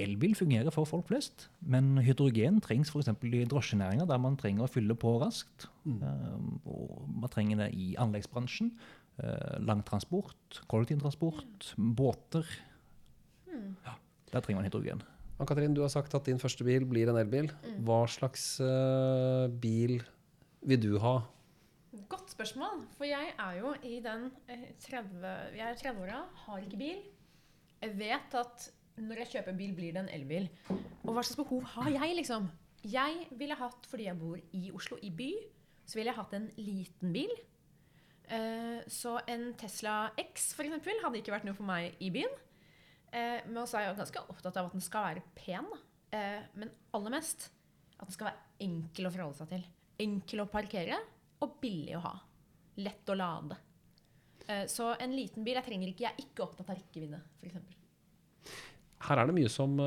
Elbil 0.00 0.34
fungerer 0.34 0.70
for 0.72 0.84
folk 0.88 1.06
flest, 1.08 1.48
men 1.60 1.98
hydrogen 1.98 2.60
trengs 2.60 2.90
f.eks. 2.90 3.08
i 3.22 3.44
drosjenæringa, 3.44 4.06
der 4.08 4.18
man 4.18 4.36
trenger 4.36 4.64
å 4.64 4.68
fylle 4.72 4.94
på 4.96 5.14
raskt. 5.22 5.68
Eh, 5.86 6.36
og 6.66 7.06
man 7.08 7.30
trenger 7.32 7.56
det 7.64 7.70
i 7.76 7.94
anleggsbransjen. 8.00 8.72
Eh, 9.22 9.56
langtransport, 9.64 10.62
kollektivtransport, 10.70 11.74
båter. 11.76 12.46
Ja, 13.86 13.96
der 14.32 14.40
trenger 14.40 14.60
man 14.60 14.68
hydrogen. 14.70 15.02
Ann-Katrin, 15.40 15.74
du 15.74 15.80
har 15.80 15.92
sagt 15.92 16.14
at 16.14 16.26
din 16.28 16.40
første 16.40 16.64
bil 16.66 16.84
blir 16.88 17.08
en 17.08 17.16
elbil. 17.16 17.48
Hva 17.86 18.02
slags 18.12 18.58
uh, 18.60 19.48
bil 19.62 20.02
vil 20.68 20.82
du 20.82 20.98
ha? 21.00 21.14
Godt 22.12 22.34
spørsmål. 22.34 22.84
For 22.98 23.08
jeg 23.08 23.32
er 23.32 23.54
jo 23.56 23.72
i 23.82 23.96
den 24.04 24.28
eh, 24.52 24.68
30 24.84 25.24
Jeg 25.56 25.64
er 25.64 25.80
30-åra, 25.80 26.20
har 26.44 26.66
ikke 26.66 26.80
bil. 26.82 27.00
Jeg 27.80 27.96
vet 27.98 28.36
at 28.36 28.68
når 29.00 29.22
jeg 29.22 29.32
kjøper 29.34 29.56
bil, 29.56 29.72
blir 29.74 29.96
det 29.96 30.02
en 30.04 30.12
elbil. 30.12 30.50
Og 30.68 31.14
hva 31.14 31.24
slags 31.24 31.40
behov 31.40 31.64
har 31.74 31.88
jeg, 31.96 32.18
liksom? 32.20 32.50
Jeg 32.84 33.26
ville 33.40 33.56
hatt, 33.56 33.88
fordi 33.88 34.10
jeg 34.10 34.18
bor 34.20 34.36
i 34.56 34.70
Oslo, 34.76 34.98
i 35.00 35.10
by, 35.10 35.30
så 35.88 35.98
ville 35.98 36.12
jeg 36.12 36.20
hatt 36.20 36.36
en 36.36 36.50
liten 36.60 37.16
bil. 37.16 37.32
Eh, 38.30 38.82
så 38.90 39.16
en 39.26 39.48
Tesla 39.58 40.10
X, 40.20 40.52
for 40.54 40.66
eksempel, 40.66 41.00
hadde 41.02 41.18
ikke 41.20 41.34
vært 41.34 41.46
noe 41.48 41.56
for 41.58 41.66
meg 41.66 41.96
i 42.02 42.10
byen. 42.14 42.32
Eh, 43.10 43.40
men 43.48 43.58
også 43.64 43.80
er 43.80 43.88
jeg 43.88 43.98
ganske 43.98 44.22
opptatt 44.30 44.58
av 44.60 44.68
at 44.68 44.76
den 44.76 44.84
skal 44.84 45.08
være 45.08 45.24
pen. 45.34 45.66
Eh, 46.14 46.44
men 46.54 46.70
aller 46.94 47.16
mest 47.16 47.48
at 47.98 48.06
den 48.06 48.14
skal 48.14 48.30
være 48.30 48.68
enkel 48.68 49.08
å 49.08 49.12
forholde 49.14 49.40
seg 49.40 49.50
til. 49.54 49.64
Enkel 50.06 50.44
å 50.44 50.50
parkere 50.52 51.00
og 51.42 51.58
billig 51.62 51.96
å 51.98 52.04
ha. 52.06 52.14
Lett 52.80 53.10
å 53.10 53.18
lade. 53.18 53.58
Eh, 54.46 54.64
Så 54.70 54.92
en 55.00 55.16
liten 55.16 55.44
bil 55.44 55.58
jeg 55.58 55.66
trenger 55.66 55.90
ikke, 55.90 56.06
jeg 56.06 56.14
er 56.14 56.24
ikke 56.24 56.46
opptatt 56.46 56.70
av 56.70 56.78
rekkevidde, 56.78 57.20
f.eks. 57.42 57.76
Her 59.08 59.16
er 59.22 59.26
det 59.30 59.34
mye 59.34 59.48
som 59.48 59.78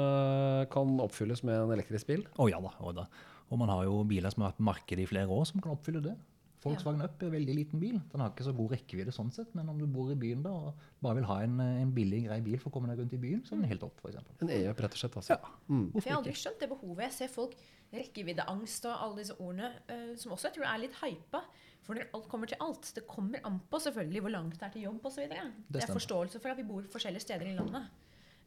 kan 0.73 0.93
oppfylles 1.03 1.43
med 1.45 1.60
en 1.62 1.71
elektrisk 1.75 2.08
bil. 2.10 2.23
Å 2.41 2.47
ja 2.49 2.60
da, 2.60 2.71
Oh, 2.82 2.91
da. 2.97 3.06
Og 3.51 3.60
man 3.62 3.69
har 3.69 3.84
jo 3.86 3.99
biler 4.10 4.34
som 4.34 4.41
har 4.41 4.51
vært 4.51 4.58
på 4.62 4.65
markedet 4.65 5.03
i 5.03 5.10
flere 5.10 5.29
år 5.29 5.45
som 5.45 5.62
kan 5.62 5.75
oppfylle 5.75 6.01
det. 6.01 6.15
Volkswagen 6.63 7.04
Up 7.04 7.21
er 7.21 7.28
en 7.28 7.34
veldig 7.36 7.56
liten 7.58 7.82
bil. 7.82 7.99
Den 8.12 8.21
har 8.23 8.32
ikke 8.32 8.45
så 8.47 8.54
god 8.56 8.73
rekkevidde 8.73 9.13
sånn 9.15 9.32
sett, 9.36 9.52
men 9.58 9.69
om 9.71 9.80
du 9.80 9.86
bor 9.89 10.12
i 10.13 10.17
byen 10.19 10.43
da 10.45 10.54
og 10.54 10.86
bare 11.04 11.19
vil 11.19 11.28
ha 11.30 11.38
en, 11.43 11.58
en 11.60 11.93
billig, 11.95 12.23
grei 12.28 12.39
bil 12.45 12.60
for 12.62 12.71
å 12.71 12.76
komme 12.78 12.91
deg 12.91 13.02
rundt 13.02 13.15
i 13.17 13.19
byen, 13.21 13.41
så 13.43 13.56
er 13.56 13.62
den 13.62 13.71
helt 13.73 13.86
opp, 13.88 13.99
f.eks. 13.99 14.19
En 14.45 14.52
E-up, 14.54 14.84
rett 14.86 14.95
og 14.95 15.02
slett. 15.02 15.17
Altså. 15.19 15.39
Mm. 15.67 15.88
For 15.95 16.02
jeg 16.02 16.13
har 16.13 16.21
aldri 16.21 16.36
skjønt 16.39 16.63
det 16.63 16.69
behovet. 16.71 17.04
Jeg 17.08 17.15
ser 17.17 17.34
folk 17.34 17.58
rekkeviddeangst 17.93 18.88
og 18.89 19.04
alle 19.06 19.19
disse 19.21 19.36
ordene, 19.38 19.71
uh, 19.91 20.13
som 20.19 20.36
også 20.36 20.49
jeg 20.49 20.58
tror 20.58 20.69
er 20.69 20.84
litt 20.86 20.99
hypa. 21.02 21.43
For 21.84 21.99
når 21.99 22.13
alt 22.15 22.30
kommer 22.32 22.49
til 22.49 22.63
alt, 22.63 22.93
det 22.95 23.04
kommer 23.10 23.43
an 23.47 23.60
på 23.69 23.82
selvfølgelig 23.84 24.23
hvor 24.23 24.34
langt 24.38 24.56
det 24.60 24.69
er 24.69 24.78
til 24.78 24.88
jobb 24.88 25.10
osv. 25.10 25.26
Det, 25.28 25.41
det 25.76 25.84
er 25.84 25.91
forståelse 25.91 26.39
for 26.39 26.54
at 26.54 26.62
vi 26.62 26.67
bor 26.69 26.88
forskjellige 26.93 27.26
steder 27.28 27.52
i 27.52 27.58
landet. 27.58 27.91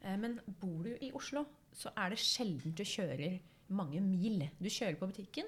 Uh, 0.01 0.15
men 0.17 0.39
bor 0.61 0.81
du 0.87 0.95
i 0.95 1.11
Oslo, 1.17 1.45
så 1.75 1.93
er 1.93 2.15
det 2.15 2.23
sjelden 2.23 2.73
du 2.73 2.83
kjører 2.87 3.37
mange 3.67 4.01
mil. 4.01 4.47
Du 4.57 4.69
kjører 4.71 4.97
på 4.99 5.09
butikken, 5.11 5.47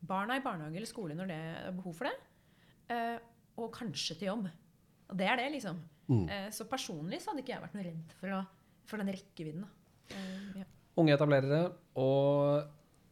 barna 0.00 0.38
i 0.38 0.44
barnehage 0.44 0.80
eller 0.80 0.88
skole 0.88 1.16
når 1.16 1.30
det 1.30 1.38
er 1.50 1.76
behov 1.76 1.96
for 1.98 2.08
det, 2.08 2.16
eh, 2.94 3.16
og 3.60 3.72
kanskje 3.74 4.16
til 4.16 4.30
jobb. 4.30 4.48
Og 5.10 5.18
det 5.18 5.26
er 5.28 5.40
det, 5.42 5.50
liksom. 5.56 5.80
Mm. 6.10 6.24
så 6.50 6.64
personlig 6.66 7.20
så 7.22 7.30
hadde 7.30 7.44
ikke 7.44 7.52
jeg 7.52 7.62
vært 7.62 7.74
noe 7.76 7.84
redd 7.86 8.14
for, 8.18 8.32
å, 8.34 8.38
for 8.90 8.98
den 8.98 9.12
rekkevidden. 9.14 9.62
da. 9.62 10.16
Eh, 10.16 10.62
ja. 10.62 10.66
Unge 10.98 11.14
etablerere 11.14 11.60
og 12.02 12.66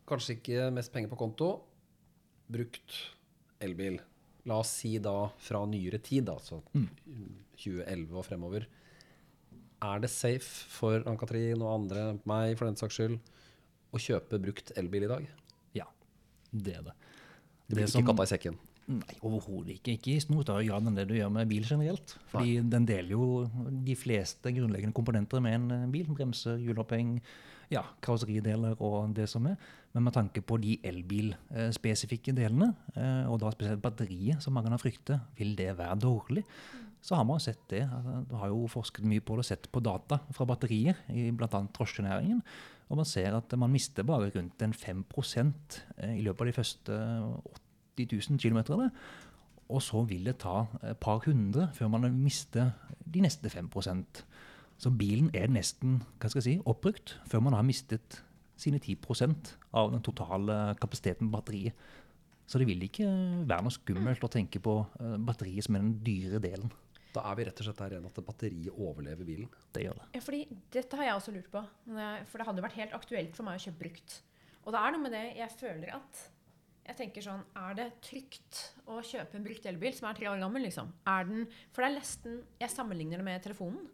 kanskje 0.09 0.39
ikke 0.39 0.69
mest 0.75 0.93
penger 0.95 1.13
på 1.13 1.21
konto. 1.21 1.51
Brukt 2.49 2.97
elbil. 3.63 4.01
La 4.49 4.61
oss 4.63 4.73
si 4.81 4.97
da 5.03 5.29
fra 5.43 5.63
nyere 5.69 6.01
tid, 6.03 6.31
altså 6.33 6.63
2011 6.73 8.17
og 8.17 8.27
fremover. 8.27 8.69
Er 9.85 10.01
det 10.03 10.11
safe 10.11 10.67
for 10.73 11.05
Ann-Katrin 11.07 11.61
og 11.63 11.75
andre, 11.75 12.07
meg 12.27 12.57
for 12.59 12.67
den 12.67 12.79
saks 12.79 12.99
skyld, 12.99 13.19
å 13.95 14.01
kjøpe 14.03 14.41
brukt 14.43 14.73
elbil 14.81 15.07
i 15.07 15.11
dag? 15.13 15.29
Det 16.53 16.77
er 16.77 16.83
det. 16.83 16.93
Det 17.69 17.77
blir 17.77 17.89
som- 17.89 18.03
ikke 18.03 18.15
katta 18.15 18.23
i 18.23 18.33
sekken. 18.37 18.59
Nei, 18.89 19.19
overhodet 19.21 19.75
ikke. 19.77 19.99
Ikke 19.99 20.15
i 20.17 20.21
noe 20.33 20.43
større 20.43 20.65
grad 20.65 20.87
enn 20.87 20.95
det 20.97 21.09
du 21.09 21.15
gjør 21.15 21.31
med 21.31 21.49
bil 21.51 21.63
generelt. 21.63 22.17
Fordi 22.33 22.55
den 22.71 22.87
deler 22.87 23.11
jo 23.11 23.51
de 23.85 23.95
fleste 23.95 24.49
grunnleggende 24.49 24.95
komponenter 24.97 25.43
med 25.45 25.55
en 25.59 25.71
eh, 25.71 25.87
bil. 25.93 26.07
Bremser, 26.07 26.57
hjuloppheng, 26.57 27.21
ja, 27.71 27.83
karosserideler 28.01 28.81
og 28.81 29.13
det 29.15 29.29
som 29.29 29.47
er. 29.47 29.59
Men 29.93 30.05
med 30.05 30.15
tanke 30.15 30.41
på 30.41 30.59
de 30.61 30.79
elbilspesifikke 30.89 32.33
delene, 32.37 32.75
eh, 32.97 33.29
og 33.29 33.41
da 33.41 33.51
spesielt 33.53 33.83
batteriet, 33.83 34.41
som 34.43 34.55
mange 34.57 34.71
har 34.73 34.81
fryktet, 34.81 35.21
vil 35.37 35.55
det 35.59 35.77
være 35.77 35.99
dårlig? 36.01 36.45
Så 37.03 37.15
har 37.15 37.25
man 37.25 37.39
sett 37.41 37.61
det. 37.69 37.83
Altså, 37.85 38.27
Du 38.29 38.35
har 38.37 38.49
jo 38.49 38.67
forsket 38.67 39.05
mye 39.05 39.21
på 39.21 39.37
det 39.37 39.45
og 39.45 39.45
sett 39.45 39.69
på 39.71 39.83
data 39.83 40.19
fra 40.33 40.47
batterier 40.47 40.97
i 41.11 41.31
bl.a. 41.31 41.47
drosjenæringen. 41.49 42.43
Og 42.89 42.97
man 42.97 43.09
ser 43.09 43.37
at 43.37 43.53
man 43.61 43.73
mister 43.73 44.07
bare 44.07 44.31
rundt 44.35 44.63
en 44.65 44.73
5% 44.73 45.81
i 46.17 46.23
løpet 46.25 46.41
av 46.41 46.49
de 46.49 46.57
første 46.57 46.99
80 47.99 48.31
000 48.31 48.39
km. 48.41 48.89
Og 49.69 49.83
så 49.85 50.03
vil 50.09 50.25
det 50.25 50.39
ta 50.41 50.65
et 50.83 50.97
par 51.01 51.21
hundre 51.27 51.69
før 51.77 51.91
man 51.93 52.09
mister 52.17 52.73
de 53.05 53.21
neste 53.21 53.49
5% 53.53 54.25
Så 54.79 54.91
bilen 54.95 55.31
er 55.35 55.51
nesten 55.51 56.03
hva 56.21 56.31
skal 56.31 56.39
jeg 56.39 56.47
si, 56.47 56.63
oppbrukt 56.65 57.19
før 57.27 57.43
man 57.43 57.57
har 57.57 57.67
mistet 57.67 58.23
sine 58.59 58.79
10% 58.79 59.57
av 59.75 59.91
den 59.93 60.03
totale 60.03 60.77
kapasiteten 60.81 61.27
på 61.27 61.35
batteriet. 61.35 61.75
Så 62.47 62.59
det 62.59 62.69
vil 62.71 62.83
ikke 62.87 63.07
være 63.49 63.65
noe 63.67 63.75
skummelt 63.75 64.23
å 64.25 64.31
tenke 64.33 64.61
på 64.63 64.79
eh, 65.01 65.17
batteriet 65.21 65.67
som 65.67 65.77
er 65.77 65.83
den 65.85 65.99
dyre 66.07 66.41
delen. 66.43 66.71
Da 67.15 67.25
er 67.31 67.39
vi 67.39 67.45
rett 67.49 67.61
og 67.61 67.69
slett 67.69 67.79
der 67.81 67.95
igjen 67.95 68.09
at 68.09 68.19
batteriet 68.27 68.75
overlever 68.75 69.27
bilen. 69.27 69.53
Det 69.75 69.85
gjør 69.87 70.01
det. 70.01 70.09
Ja, 70.19 70.23
fordi 70.25 70.41
dette 70.75 70.99
har 71.01 71.09
jeg 71.09 71.21
også 71.21 71.35
lurt 71.35 71.53
på. 71.53 71.63
For 72.29 72.41
det 72.41 72.49
hadde 72.51 72.65
vært 72.65 72.81
helt 72.81 72.97
aktuelt 72.99 73.39
for 73.39 73.49
meg 73.49 73.61
å 73.61 73.65
kjøpe 73.65 73.85
brukt. 73.85 74.19
Og 74.65 74.75
det 74.75 74.83
er 74.83 74.93
noe 74.93 75.05
med 75.07 75.15
det 75.17 75.25
jeg 75.39 75.57
føler 75.57 75.95
at 75.97 76.27
Jeg 76.89 76.97
tenker 76.99 77.25
sånn 77.25 77.45
Er 77.57 77.77
det 77.79 77.87
trygt 78.05 78.59
å 78.89 78.99
kjøpe 79.05 79.39
en 79.39 79.45
brukt 79.45 79.67
elbil 79.69 79.95
som 79.97 80.09
er 80.09 80.19
tre 80.19 80.29
år 80.29 80.41
gammel, 80.43 80.67
liksom? 80.67 80.91
Er 81.09 81.25
den 81.29 81.47
For 81.73 81.85
det 81.85 81.89
er 81.89 81.97
nesten 81.97 82.43
Jeg 82.61 82.75
sammenligner 82.75 83.23
det 83.23 83.29
med 83.29 83.45
telefonen. 83.45 83.87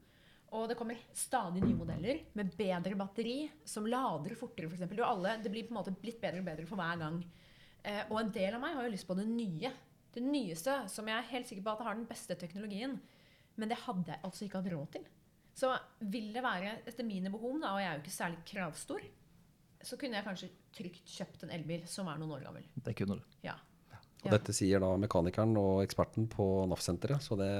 Og 0.55 0.68
det 0.70 0.77
kommer 0.79 0.98
stadig 1.14 1.62
nye 1.62 1.74
modeller 1.74 2.20
med 2.38 2.53
bedre 2.55 2.94
batteri, 2.98 3.48
som 3.66 3.88
lader 3.90 4.37
fortere, 4.38 4.68
f.eks. 4.70 4.85
alle, 5.03 5.33
det 5.42 5.50
blir 5.50 5.66
på 5.66 5.74
en 5.74 5.81
måte 5.81 5.94
blitt 5.98 6.20
bedre 6.22 6.44
og 6.44 6.46
bedre 6.46 6.66
for 6.68 6.79
hver 6.79 7.00
gang. 7.00 7.16
Eh, 7.83 8.05
og 8.07 8.20
en 8.20 8.31
del 8.37 8.55
av 8.55 8.62
meg 8.62 8.77
har 8.79 8.87
jo 8.87 8.92
lyst 8.92 9.09
på 9.09 9.16
det 9.18 9.24
nye. 9.27 9.72
Det 10.14 10.22
nyeste, 10.22 10.77
som 10.92 11.11
jeg 11.11 11.18
er 11.18 11.31
helt 11.33 11.50
sikker 11.50 11.64
på 11.66 11.74
at 11.74 11.85
har 11.88 11.98
den 11.98 12.07
beste 12.09 12.37
teknologien. 12.38 12.96
Men 13.59 13.70
det 13.70 13.81
hadde 13.85 14.14
jeg 14.14 14.22
altså 14.27 14.46
ikke 14.46 14.62
hatt 14.62 14.72
råd 14.72 14.88
til. 14.96 15.05
Så 15.55 15.70
vil 16.11 16.33
det 16.35 16.42
være 16.42 16.79
etter 16.87 17.07
mine 17.07 17.31
behov, 17.31 17.61
da, 17.62 17.74
og 17.74 17.83
jeg 17.83 17.90
er 17.90 17.98
jo 17.98 18.03
ikke 18.03 18.14
særlig 18.16 18.40
kravstor, 18.48 19.05
så 19.85 19.98
kunne 20.00 20.18
jeg 20.18 20.27
kanskje 20.27 20.48
trygt 20.74 21.12
kjøpt 21.18 21.44
en 21.44 21.53
elbil 21.55 21.85
som 21.90 22.09
er 22.11 22.18
noen 22.18 22.35
år 22.38 22.46
gammel. 22.48 22.66
Det 22.74 22.96
kunne 22.98 23.20
du. 23.20 23.38
Ja. 23.46 23.55
Og 24.24 24.33
dette 24.33 24.55
sier 24.57 24.81
da 24.81 24.88
mekanikeren 24.96 25.53
og 25.61 25.83
eksperten 25.85 26.24
på 26.33 26.46
NAF-senteret, 26.70 27.20
så 27.20 27.37
det 27.37 27.50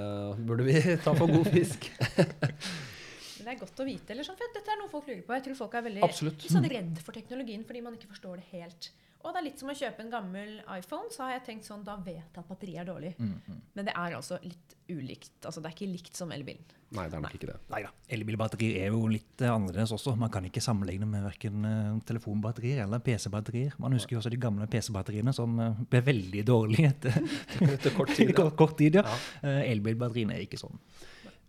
burde 0.49 0.65
vi 0.65 0.81
ta 1.05 1.13
for 1.13 1.29
god 1.29 1.51
fisk. 1.53 1.91
Men 3.45 3.51
det 3.51 3.53
er 3.53 3.61
godt 3.61 3.81
å 3.83 3.85
vite. 3.85 4.15
eller 4.15 4.25
sånn, 4.25 4.39
for 4.41 4.57
Dette 4.57 4.73
er 4.73 4.79
noe 4.81 4.89
folk 4.89 5.09
lurer 5.11 5.25
på. 5.27 5.35
Jeg 5.37 5.45
tror 5.45 5.59
folk 5.59 5.75
er 5.77 5.85
veldig 5.85 6.05
Absolutt. 6.07 6.47
sånn 6.49 6.69
redd 6.73 7.01
for 7.05 7.17
teknologien 7.17 7.67
fordi 7.69 7.83
man 7.85 7.99
ikke 7.99 8.09
forstår 8.15 8.41
det 8.41 8.47
helt. 8.55 8.89
Og 9.25 9.33
det 9.33 9.41
er 9.41 9.45
litt 9.47 9.61
som 9.63 9.71
å 9.73 9.75
kjøpe 9.77 10.03
en 10.05 10.11
gammel 10.13 10.51
iPhone. 10.77 11.09
Så 11.13 11.23
har 11.25 11.31
jeg 11.39 11.45
tenkt 11.47 11.65
sånn, 11.65 11.81
da 11.87 11.95
vet 12.05 12.19
jeg 12.21 12.43
at 12.43 12.49
batteriet 12.49 12.83
er 12.83 12.89
dårlig. 12.91 13.13
Mm, 13.17 13.31
mm. 13.49 13.61
Men 13.79 13.87
det 13.89 13.95
er 13.97 14.17
altså 14.19 14.37
litt 14.45 14.75
ulikt. 14.93 15.39
Altså 15.49 15.63
Det 15.65 15.71
er 15.71 15.77
ikke 15.79 15.89
likt 15.89 16.19
som 16.19 16.33
elbilen. 16.35 16.61
Nei, 16.95 17.07
det 17.09 17.17
er 17.17 17.23
nok 17.25 17.35
ikke 17.39 17.49
det. 17.49 17.57
Nei 17.73 17.81
da. 17.87 17.89
Elbilbatterier 18.15 18.85
er 18.85 18.93
jo 18.93 19.01
litt 19.11 19.43
annerledes 19.49 19.95
også. 19.97 20.13
Man 20.21 20.31
kan 20.35 20.45
ikke 20.47 20.63
sammenligne 20.63 21.09
med 21.11 21.25
verken 21.25 21.65
eh, 21.67 21.89
telefonbatterier 22.07 22.85
eller 22.85 23.01
PC-batterier. 23.03 23.75
Man 23.83 23.97
husker 23.97 24.15
jo 24.15 24.21
også 24.21 24.31
de 24.35 24.39
gamle 24.45 24.69
PC-batteriene 24.71 25.35
som 25.35 25.57
eh, 25.65 25.81
ble 25.91 26.05
veldig 26.13 26.45
dårlige 26.53 26.93
etter, 26.93 27.19
Etter 27.73 27.97
kort 27.97 28.13
tid, 28.15 28.31
ja. 28.37 28.47
kort, 28.61 28.77
tid 28.79 29.01
ja. 29.01 29.09
Ja. 29.09 29.19
Eh, 29.49 29.73
Elbilbatteriene 29.73 30.37
er 30.37 30.45
ikke 30.47 30.61
sånn. 30.61 30.77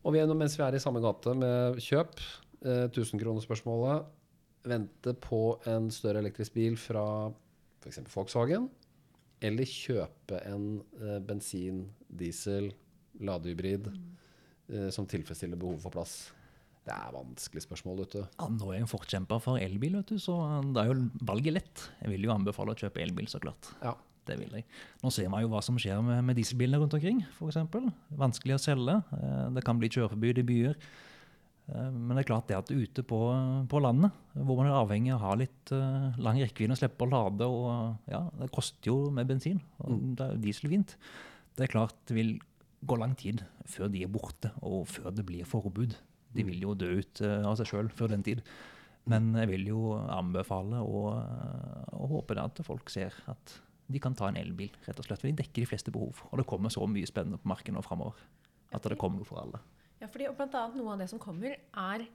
Og 0.05 0.15
vi, 0.15 0.23
er- 0.23 0.33
mens 0.37 0.55
vi 0.57 0.63
er 0.65 0.79
i 0.79 0.81
samme 0.81 1.03
gate 1.03 1.35
med 1.37 1.83
kjøp, 1.83 2.15
eh, 2.63 2.85
1000-kronerspørsmålet 2.89 4.13
Vente 4.65 5.11
på 5.21 5.39
en 5.69 5.91
større 5.93 6.23
elektrisk 6.23 6.55
bil 6.55 6.73
fra 6.81 7.03
f.eks. 7.85 8.01
Volkswagen, 8.13 8.67
eller 9.45 9.67
kjøpe 9.69 10.39
en 10.49 10.65
eh, 10.99 11.19
bensin, 11.27 11.83
diesel, 12.09 12.71
ladehybrid 13.21 13.91
eh, 13.93 14.89
som 14.91 15.05
tilfredsstiller 15.07 15.59
behovet 15.59 15.83
for 15.85 15.93
plass. 15.93 16.15
Det 16.85 16.93
er 16.93 17.13
vanskelig 17.15 17.63
spørsmål, 17.65 18.01
vet 18.03 18.17
du. 18.17 18.23
Ja, 18.37 18.47
nå 18.53 18.67
er 18.69 18.75
jeg 18.79 18.85
en 18.85 18.91
forkjemper 18.91 19.39
for 19.41 19.57
elbil, 19.61 19.95
vet 20.01 20.11
du, 20.13 20.19
så 20.21 20.35
det 20.73 20.83
er 20.83 20.91
jo 20.91 21.07
valget 21.25 21.55
lett. 21.57 21.85
Jeg 22.03 22.11
vil 22.13 22.27
jo 22.27 22.33
anbefale 22.35 22.75
å 22.75 22.77
kjøpe 22.77 23.01
elbil, 23.01 23.29
så 23.31 23.41
klart. 23.41 23.71
Ja. 23.83 23.95
Det 24.25 24.39
vil 24.39 24.55
jeg. 24.57 24.65
Nå 25.03 25.11
ser 25.13 25.27
man 25.29 25.43
jo 25.43 25.51
hva 25.51 25.59
som 25.61 25.75
skjer 25.77 25.99
med, 26.01 26.23
med 26.25 26.33
dieselbilene 26.39 26.79
rundt 26.81 26.95
omkring, 26.97 27.19
f.eks. 27.37 27.59
Vanskelig 28.17 28.55
å 28.55 28.61
selge. 28.63 28.95
Eh, 29.13 29.43
Det 29.53 29.61
kan 29.67 29.77
bli 29.77 29.89
kjøreforbud 29.93 30.39
i 30.41 30.45
byer. 30.47 30.79
Eh, 31.71 31.91
Men 31.91 32.15
det 32.15 32.23
er 32.23 32.29
klart 32.29 32.49
det 32.49 32.57
at 32.57 32.71
ute 32.71 33.05
på, 33.07 33.19
på 33.69 33.81
landet, 33.81 34.13
hvor 34.35 34.59
man 34.59 34.69
er 34.69 34.77
avhengig 34.77 35.13
av 35.13 35.21
å 35.21 35.29
ha 35.29 35.37
litt 35.39 35.73
uh, 35.73 36.11
lang 36.21 36.41
rekkevidde 36.41 36.75
og 36.75 36.81
slippe 36.81 37.05
å 37.05 37.11
lade, 37.11 37.47
og 37.47 38.11
ja, 38.11 38.25
det 38.41 38.51
koster 38.53 38.91
jo 38.91 38.97
med 39.15 39.29
bensin, 39.29 39.61
og 39.81 39.95
det 40.17 40.25
er 40.25 40.35
jo 40.35 40.43
dieselfint. 40.43 40.97
Det 41.55 41.65
er 41.65 41.73
klart 41.73 41.97
det 42.09 42.17
vil 42.17 42.35
gå 42.85 42.97
lang 42.99 43.15
tid 43.17 43.41
før 43.65 43.89
de 43.89 44.03
er 44.05 44.11
borte, 44.11 44.51
og 44.61 44.85
før 44.91 45.13
det 45.15 45.25
blir 45.25 45.47
forbud. 45.49 45.97
De 46.35 46.43
vil 46.45 46.65
jo 46.67 46.75
dø 46.77 46.97
ut 46.99 47.25
uh, 47.25 47.41
av 47.49 47.57
seg 47.59 47.71
sjøl 47.71 47.91
før 47.93 48.13
den 48.13 48.25
tid. 48.25 48.43
Men 49.09 49.35
jeg 49.37 49.51
vil 49.51 49.67
jo 49.69 49.93
anbefale 50.09 50.79
og, 50.81 51.11
og 51.93 52.07
håpe 52.09 52.33
det 52.33 52.41
at 52.41 52.61
folk 52.65 52.89
ser 52.89 53.13
at 53.29 53.59
de 53.85 54.01
kan 54.01 54.15
ta 54.17 54.31
en 54.31 54.39
elbil, 54.39 54.71
rett 54.87 54.97
og 54.97 55.05
slett. 55.05 55.21
For 55.21 55.29
de 55.29 55.37
dekker 55.43 55.61
de 55.61 55.69
fleste 55.69 55.93
behov. 55.93 56.23
Og 56.31 56.41
det 56.41 56.47
kommer 56.49 56.73
så 56.73 56.87
mye 56.89 57.05
spennende 57.05 57.37
på 57.37 57.51
markedet 57.51 57.75
nå 57.75 57.83
framover. 57.85 58.17
At 58.73 58.87
det 58.89 58.97
kommer 58.97 59.27
for 59.27 59.43
alle. 59.43 59.61
Ja, 60.01 60.09
fordi 60.11 60.27
blant 60.35 60.57
annet 60.59 60.77
Noe 60.79 60.93
av 60.93 61.01
det 61.01 61.09
som 61.11 61.21
kommer, 61.21 61.55
er 61.55 62.05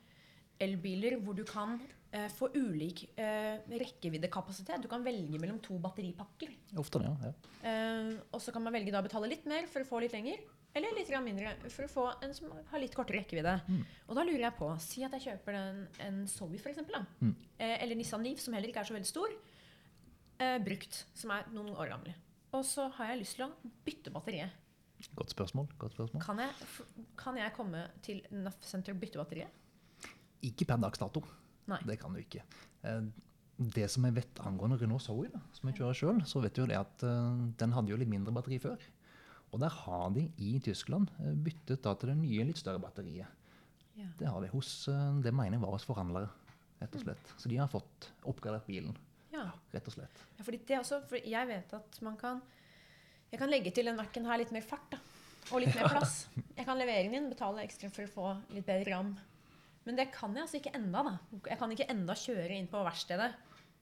elbiler 0.61 1.17
hvor 1.25 1.37
du 1.37 1.43
kan 1.49 1.79
eh, 2.13 2.29
få 2.37 2.51
ulik 2.55 3.07
eh, 3.17 3.61
rekkeviddekapasitet. 3.81 4.83
Du 4.85 4.89
kan 4.93 5.05
velge 5.05 5.41
mellom 5.41 5.61
to 5.65 5.79
batteripakker. 5.81 6.53
Ofte 6.81 7.03
ja. 7.07 7.15
ja. 7.25 7.35
Eh, 7.65 8.17
og 8.31 8.43
så 8.45 8.53
kan 8.55 8.65
man 8.65 8.77
velge 8.77 8.93
da 8.93 9.01
å 9.01 9.07
betale 9.07 9.31
litt 9.33 9.49
mer 9.49 9.69
for 9.71 9.85
å 9.85 9.89
få 9.89 10.03
litt 10.05 10.17
lenger, 10.17 10.43
eller 10.77 10.95
litt 10.95 11.11
mindre 11.25 11.55
for 11.67 11.87
å 11.87 11.91
få 11.91 12.05
en 12.23 12.35
som 12.37 12.53
har 12.71 12.83
litt 12.83 12.95
kortere 12.95 13.25
rekkevidde. 13.25 13.57
Og 14.07 14.15
da 14.15 14.23
lurer 14.27 14.45
jeg 14.47 14.59
på, 14.59 14.69
si 14.85 15.03
at 15.07 15.17
jeg 15.17 15.33
kjøper 15.33 15.57
en, 15.59 15.81
en 16.07 16.21
Zoe 16.31 16.61
for 16.63 16.71
eksempel, 16.71 17.01
da. 17.01 17.27
Mm. 17.27 17.33
Eh, 17.59 17.77
eller 17.83 17.99
Nissan 17.99 18.23
Leaf, 18.27 18.43
som 18.45 18.55
heller 18.55 18.71
ikke 18.71 18.85
er 18.85 18.91
så 18.91 18.95
veldig 18.95 19.11
stor. 19.11 19.35
Eh, 20.41 20.57
brukt, 20.63 21.03
som 21.19 21.35
er 21.35 21.49
noen 21.53 21.75
år 21.75 21.91
gamle. 21.91 22.15
Og 22.57 22.63
så 22.67 22.87
har 22.97 23.13
jeg 23.13 23.23
lyst 23.25 23.39
til 23.39 23.49
å 23.49 23.73
bytte 23.87 24.13
batteriet. 24.15 24.55
Godt 25.17 25.31
spørsmål. 25.33 25.69
godt 25.79 25.93
spørsmål. 25.97 26.23
Kan 26.23 26.39
jeg, 26.39 26.51
kan 27.17 27.37
jeg 27.41 27.53
komme 27.57 27.87
til 28.03 28.21
NAF 28.31 28.59
Center 28.63 28.93
og 28.95 29.01
bytte 29.01 29.19
batteriet? 29.19 29.49
Ikke 30.43 30.65
per 30.69 30.77
dags 30.81 30.99
dato. 31.01 31.23
Nei. 31.71 31.79
Det 31.87 31.99
kan 32.01 32.13
du 32.15 32.21
ikke. 32.23 32.43
Eh, 32.85 33.03
Det 33.61 33.91
som 33.93 34.05
jeg 34.09 34.15
vet 34.17 34.39
angående 34.41 34.79
Renault 34.81 35.03
Zoe, 35.05 35.29
da, 35.29 35.39
som 35.53 35.69
jeg 35.69 35.77
kjører 35.77 35.97
sjøl, 35.99 36.21
så 36.25 36.41
vet 36.41 36.55
du 36.57 36.63
jo 36.63 36.67
det 36.71 36.79
at 36.81 37.03
eh, 37.05 37.41
den 37.61 37.73
hadde 37.77 37.91
jo 37.93 37.97
litt 38.01 38.09
mindre 38.09 38.33
batteri 38.33 38.57
før. 38.59 38.79
Og 39.53 39.61
der 39.61 39.69
har 39.69 40.11
de 40.15 40.23
i 40.39 40.55
Tyskland 40.65 41.11
eh, 41.21 41.35
byttet 41.35 41.83
da 41.85 41.93
til 41.95 42.09
det 42.09 42.17
nye, 42.23 42.45
litt 42.49 42.57
større 42.57 42.81
batteriet. 42.81 43.27
Ja. 43.99 44.07
Det 44.19 44.27
har 44.33 44.41
de 44.41 44.49
hos 44.49 44.87
Det 45.21 45.33
mener 45.35 45.59
jeg 45.59 45.61
var 45.61 45.75
hos 45.75 45.85
forhandlere, 45.85 46.31
rett 46.81 46.95
og 46.97 47.03
slett. 47.05 47.35
Så 47.37 47.51
de 47.53 47.59
har 47.61 47.69
fått 47.69 48.09
oppgradert 48.25 48.65
bilen, 48.67 48.97
Ja. 49.33 49.51
rett 49.75 49.87
og 49.87 49.93
slett. 49.93 50.25
Ja, 50.39 50.45
fordi 50.47 50.63
det 50.67 50.79
også, 50.81 51.03
for 51.07 51.17
jeg 51.21 51.47
vet 51.53 51.75
at 51.77 52.01
man 52.03 52.17
kan 52.17 52.41
Jeg 53.31 53.39
kan 53.39 53.51
legge 53.53 53.71
til 53.75 53.87
den 53.87 53.97
Mac-en 53.99 54.27
her 54.27 54.41
litt 54.43 54.51
mer 54.55 54.65
fart 54.67 54.89
da, 54.91 54.99
og 55.53 55.61
litt 55.63 55.75
mer 55.77 55.89
plass. 55.93 56.25
Jeg 56.57 56.67
kan 56.67 56.79
levere 56.81 57.05
den 57.07 57.15
inn, 57.21 57.29
betale 57.31 57.63
ekstra 57.65 57.91
for 57.95 58.07
å 58.09 58.11
få 58.15 58.33
litt 58.57 58.67
bedre 58.67 58.91
ram. 58.91 59.13
Men 59.87 59.97
det 59.97 60.11
kan 60.13 60.35
jeg 60.37 60.45
altså 60.45 60.59
ikke 60.59 60.75
enda. 60.77 61.03
da. 61.07 61.15
Jeg 61.49 61.59
kan 61.61 61.71
ikke 61.73 61.87
enda 61.95 62.17
kjøre 62.19 62.59
inn 62.59 62.67
på 62.71 62.83
verkstedet, 62.85 63.31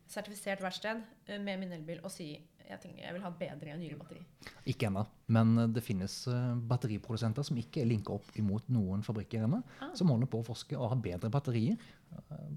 sertifisert 0.08 0.62
verksted, 0.64 1.02
eh, 1.26 1.40
med 1.42 1.58
min 1.60 1.72
elbil 1.76 1.98
og 2.04 2.12
si 2.12 2.30
jeg, 2.68 2.78
tenker, 2.82 3.00
jeg 3.00 3.14
vil 3.16 3.22
ha 3.24 3.30
bedre 3.32 3.72
og 3.72 3.80
nyere 3.80 3.96
batteri. 3.96 4.20
Ikke 4.68 4.88
ennå, 4.90 5.02
men 5.32 5.54
eh, 5.64 5.68
det 5.72 5.82
finnes 5.84 6.14
eh, 6.28 6.54
batteriprodusenter 6.70 7.44
som 7.48 7.56
ikke 7.60 7.80
er 7.82 7.88
linka 7.90 8.12
opp 8.14 8.28
imot 8.40 8.68
noen 8.72 9.02
fabrikker 9.04 9.44
ennå, 9.48 9.62
Ah. 9.80 9.94
som 9.96 10.12
holder 10.12 10.28
på 10.28 10.42
å 10.42 10.46
forske 10.46 10.76
og 10.76 10.92
har 10.92 11.00
bedre 11.08 11.32
batterier. 11.32 11.80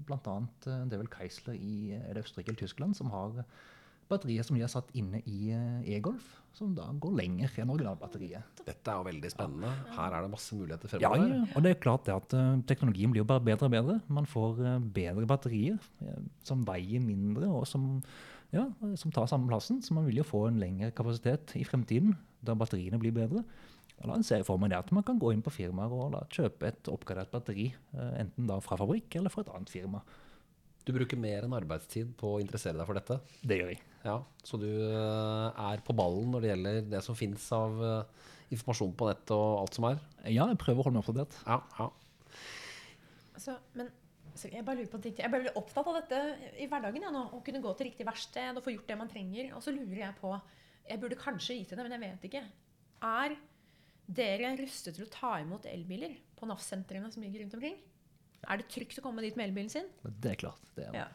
Blant 0.06 0.28
annet 0.32 0.64
det 0.88 0.96
er 0.96 1.00
vel 1.02 1.10
Keisler 1.12 1.56
i 1.56 1.92
er 1.98 2.20
Østerrike 2.20 2.52
eller 2.52 2.62
Tyskland 2.62 2.96
som 2.96 3.10
har 3.12 3.42
batterier 4.12 4.46
som 4.46 4.56
de 4.56 4.62
har 4.64 4.70
satt 4.72 4.90
inne 4.98 5.22
i 5.28 5.50
eh, 5.56 5.96
e-Golf, 5.96 6.26
som 6.52 6.74
da 6.76 6.84
går 7.00 7.14
lenger 7.16 7.54
enn 7.62 7.72
originalbatteriet. 7.72 8.60
Dette 8.66 8.92
er 8.92 8.98
jo 9.00 9.06
veldig 9.06 9.30
spennende. 9.32 9.70
Her 9.96 10.16
er 10.18 10.26
det 10.26 10.32
masse 10.34 10.56
muligheter 10.56 10.92
Ja, 11.00 11.08
fremover. 11.14 11.32
ja, 11.32 11.46
og 11.56 11.64
det 11.64 11.72
er 11.72 11.80
klart 11.80 12.04
det 12.06 12.14
at 12.14 12.36
uh, 12.36 12.60
teknologien 12.68 13.14
blir 13.14 13.22
jo 13.22 13.28
bare 13.30 13.44
bedre 13.46 13.70
og 13.70 13.72
bedre. 13.72 13.96
Man 14.12 14.28
får 14.28 14.60
uh, 14.60 14.76
bedre 15.00 15.24
batterier 15.30 15.78
uh, 16.04 16.20
som 16.44 16.66
veier 16.68 17.00
mindre 17.00 17.48
og 17.48 17.64
som, 17.70 17.86
ja, 18.52 18.66
som 19.00 19.14
tar 19.16 19.30
samme 19.32 19.48
plassen. 19.48 19.80
Så 19.82 19.96
man 19.96 20.04
vil 20.06 20.20
jo 20.20 20.28
få 20.28 20.44
en 20.50 20.60
lengre 20.60 20.92
kapasitet 20.92 21.56
i 21.56 21.64
fremtiden, 21.64 22.12
da 22.44 22.54
batteriene 22.58 23.00
blir 23.00 23.16
bedre. 23.16 23.46
Og 24.02 24.10
da 24.10 24.18
ser 24.26 24.42
jeg 24.42 24.48
for 24.48 24.60
meg 24.60 24.74
det 24.74 24.82
at 24.82 24.92
man 24.92 25.04
kan 25.06 25.20
gå 25.22 25.30
inn 25.32 25.44
på 25.46 25.52
firmaer 25.54 25.92
og 25.94 26.12
da 26.16 26.24
kjøpe 26.32 26.68
et 26.68 26.88
oppgradert 26.90 27.30
batteri, 27.30 27.68
enten 28.18 28.48
da 28.48 28.56
fra 28.64 28.74
fabrikk 28.80 29.14
eller 29.20 29.30
fra 29.30 29.44
et 29.44 29.52
annet 29.54 29.70
firma. 29.70 30.00
Du 30.82 30.90
bruker 30.94 31.20
mer 31.20 31.46
enn 31.46 31.54
arbeidstid 31.54 32.10
på 32.18 32.34
å 32.34 32.42
interessere 32.42 32.78
deg 32.78 32.88
for 32.88 32.98
dette. 32.98 33.18
Det 33.46 33.58
gjør 33.60 33.72
jeg. 33.74 33.82
Ja, 34.02 34.16
så 34.42 34.58
du 34.58 34.66
eh, 34.66 35.62
er 35.70 35.82
på 35.86 35.94
ballen 35.94 36.32
når 36.34 36.42
det 36.42 36.50
gjelder 36.50 36.78
det 36.96 37.02
som 37.06 37.18
finnes 37.18 37.44
av 37.54 37.82
eh, 37.86 38.30
informasjon 38.54 38.94
på 38.98 39.08
nettet 39.12 39.34
og 39.36 39.60
alt 39.60 39.78
som 39.78 39.86
er. 39.92 40.00
Ja, 40.26 40.48
jeg 40.50 40.58
prøver 40.62 40.82
å 40.82 40.88
holde 40.88 40.98
meg 40.98 41.04
oppdatert. 41.06 41.36
Ja, 41.46 41.60
ja. 41.78 41.90
Altså, 43.32 43.54
men 43.78 43.92
sorry, 44.34 44.56
jeg 44.58 44.66
bare 44.66 44.80
lurer 44.80 44.90
på 44.90 44.98
en 44.98 45.04
ting. 45.06 45.14
Jeg 45.14 45.30
ble 45.30 45.36
bare 45.36 45.44
veldig 45.44 45.62
opptatt 45.62 45.92
av 45.92 46.00
dette 46.00 46.20
i 46.58 46.66
hverdagen. 46.70 47.06
Ja, 47.06 47.14
nå, 47.14 47.22
å 47.30 47.40
kunne 47.46 47.62
gå 47.62 47.76
til 47.78 47.90
riktig 47.90 48.08
verksted 48.08 48.58
og 48.58 48.66
få 48.66 48.74
gjort 48.74 48.90
det 48.90 48.98
man 48.98 49.12
trenger. 49.12 49.54
Og 49.56 49.62
så 49.64 49.74
lurer 49.74 50.02
jeg 50.06 50.18
på 50.18 50.34
Jeg 50.88 50.98
burde 50.98 51.20
kanskje 51.20 51.60
vite 51.60 51.78
det, 51.78 51.86
men 51.86 51.94
jeg 51.94 52.02
vet 52.02 52.28
ikke. 52.28 52.44
Er 53.06 53.38
dere 54.12 54.56
rustet 54.58 54.96
til 54.98 55.06
å 55.06 55.12
ta 55.12 55.36
imot 55.40 55.68
elbiler 55.70 56.18
på 56.38 56.48
NAF-sentrene 56.50 57.10
som 57.14 57.22
ligger 57.22 57.44
rundt 57.44 57.54
omkring? 57.60 57.78
Er 58.50 58.60
det 58.60 58.68
trygt 58.72 58.98
å 58.98 59.04
komme 59.04 59.22
dit 59.24 59.36
med 59.38 59.50
elbilen 59.50 59.70
sin? 59.72 59.88
Det 60.02 60.34
er 60.34 60.40
klart. 60.40 60.70
Det 60.76 60.88
er. 60.88 60.96
Ja. 60.96 61.08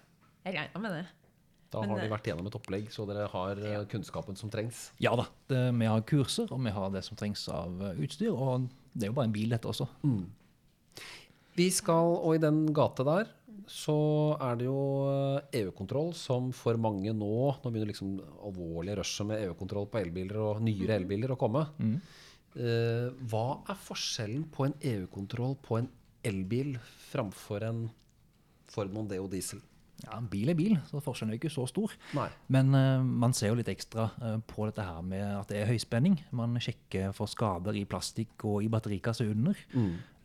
Jeg 0.48 0.56
regna 0.56 0.82
med 0.84 0.96
det. 0.96 1.06
Da 1.74 1.82
Men, 1.84 1.92
har 1.92 2.00
de 2.00 2.08
eh, 2.08 2.14
vært 2.14 2.28
gjennom 2.30 2.48
et 2.48 2.56
opplegg, 2.56 2.86
så 2.96 3.04
dere 3.10 3.28
har 3.34 3.60
ja. 3.60 3.82
kunnskapen 3.92 4.38
som 4.40 4.52
trengs. 4.52 4.88
Ja 5.04 5.12
da, 5.20 5.28
det, 5.52 5.60
vi 5.76 5.90
har 5.90 6.04
kurser, 6.08 6.48
og 6.56 6.62
vi 6.64 6.72
har 6.72 6.94
det 6.94 7.04
som 7.04 7.20
trengs 7.20 7.44
av 7.52 7.82
eh, 7.90 8.04
utstyr. 8.06 8.32
Og 8.32 8.70
det 8.94 9.08
er 9.08 9.12
jo 9.12 9.18
bare 9.18 9.28
en 9.28 9.36
bil, 9.36 9.52
dette 9.52 9.68
også. 9.68 9.90
Vi 11.58 11.68
skal, 11.74 12.14
og 12.22 12.38
i 12.38 12.42
den 12.42 12.64
gate 12.76 13.04
der, 13.08 13.34
så 13.68 13.98
er 14.44 14.60
det 14.60 14.68
jo 14.70 14.80
eh, 15.12 15.60
EU-kontroll 15.64 16.14
som 16.16 16.54
for 16.56 16.80
mange 16.80 17.12
nå 17.12 17.34
Nå 17.60 17.72
begynner 17.72 17.92
liksom 17.92 18.16
alvorlige 18.46 19.02
rushet 19.02 19.28
med 19.28 19.44
EU-kontroll 19.44 19.90
på 19.92 20.00
elbiler 20.00 20.40
og 20.44 20.64
nyere 20.64 20.96
elbiler 21.02 21.34
å 21.36 21.40
komme. 21.40 21.66
Mm. 21.82 22.00
Uh, 22.58 23.12
hva 23.30 23.60
er 23.70 23.78
forskjellen 23.86 24.48
på 24.50 24.66
en 24.66 24.72
EU-kontroll 24.90 25.52
på 25.62 25.76
en 25.78 25.90
elbil 26.28 26.76
framfor 27.10 27.66
en 27.68 27.88
Ford 28.68 28.92
Mondeo 28.94 29.30
diesel? 29.32 29.64
Ja, 30.04 30.20
bil 30.22 30.52
er 30.52 30.58
bil, 30.58 30.76
så 30.86 31.00
forskjellen 31.02 31.34
er 31.34 31.40
ikke 31.40 31.50
så 31.50 31.64
stor. 31.70 31.94
Nei. 32.14 32.28
Men 32.54 32.70
uh, 32.76 33.02
man 33.02 33.34
ser 33.34 33.50
jo 33.50 33.58
litt 33.58 33.72
ekstra 33.72 34.06
uh, 34.22 34.36
på 34.46 34.68
dette 34.70 34.86
her 34.86 35.00
med 35.02 35.24
at 35.26 35.50
det 35.50 35.64
er 35.64 35.72
høyspenning. 35.72 36.20
Man 36.38 36.54
sjekker 36.62 37.16
for 37.18 37.32
skader 37.32 37.78
i 37.80 37.86
plastikk 37.90 38.46
og 38.46 38.62
i 38.62 38.70
batterikasse 38.72 39.26
under. 39.26 39.58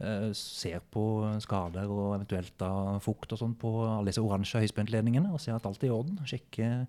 Eh, 0.02 0.28
ser 0.34 0.82
på 0.92 1.04
skader 1.44 1.86
og 1.86 2.16
eventuelt 2.16 2.56
da 2.58 2.98
fukt 3.04 3.32
og 3.32 3.38
sånn 3.38 3.54
på 3.54 3.70
alle 3.86 4.10
disse 4.10 4.24
oransje 4.24 4.60
høyspentledningene 4.64 5.30
og 5.30 5.40
ser 5.40 5.54
at 5.54 5.68
alt 5.68 5.84
er 5.84 5.92
i 5.92 5.94
orden. 5.94 6.18
Sjekker 6.26 6.84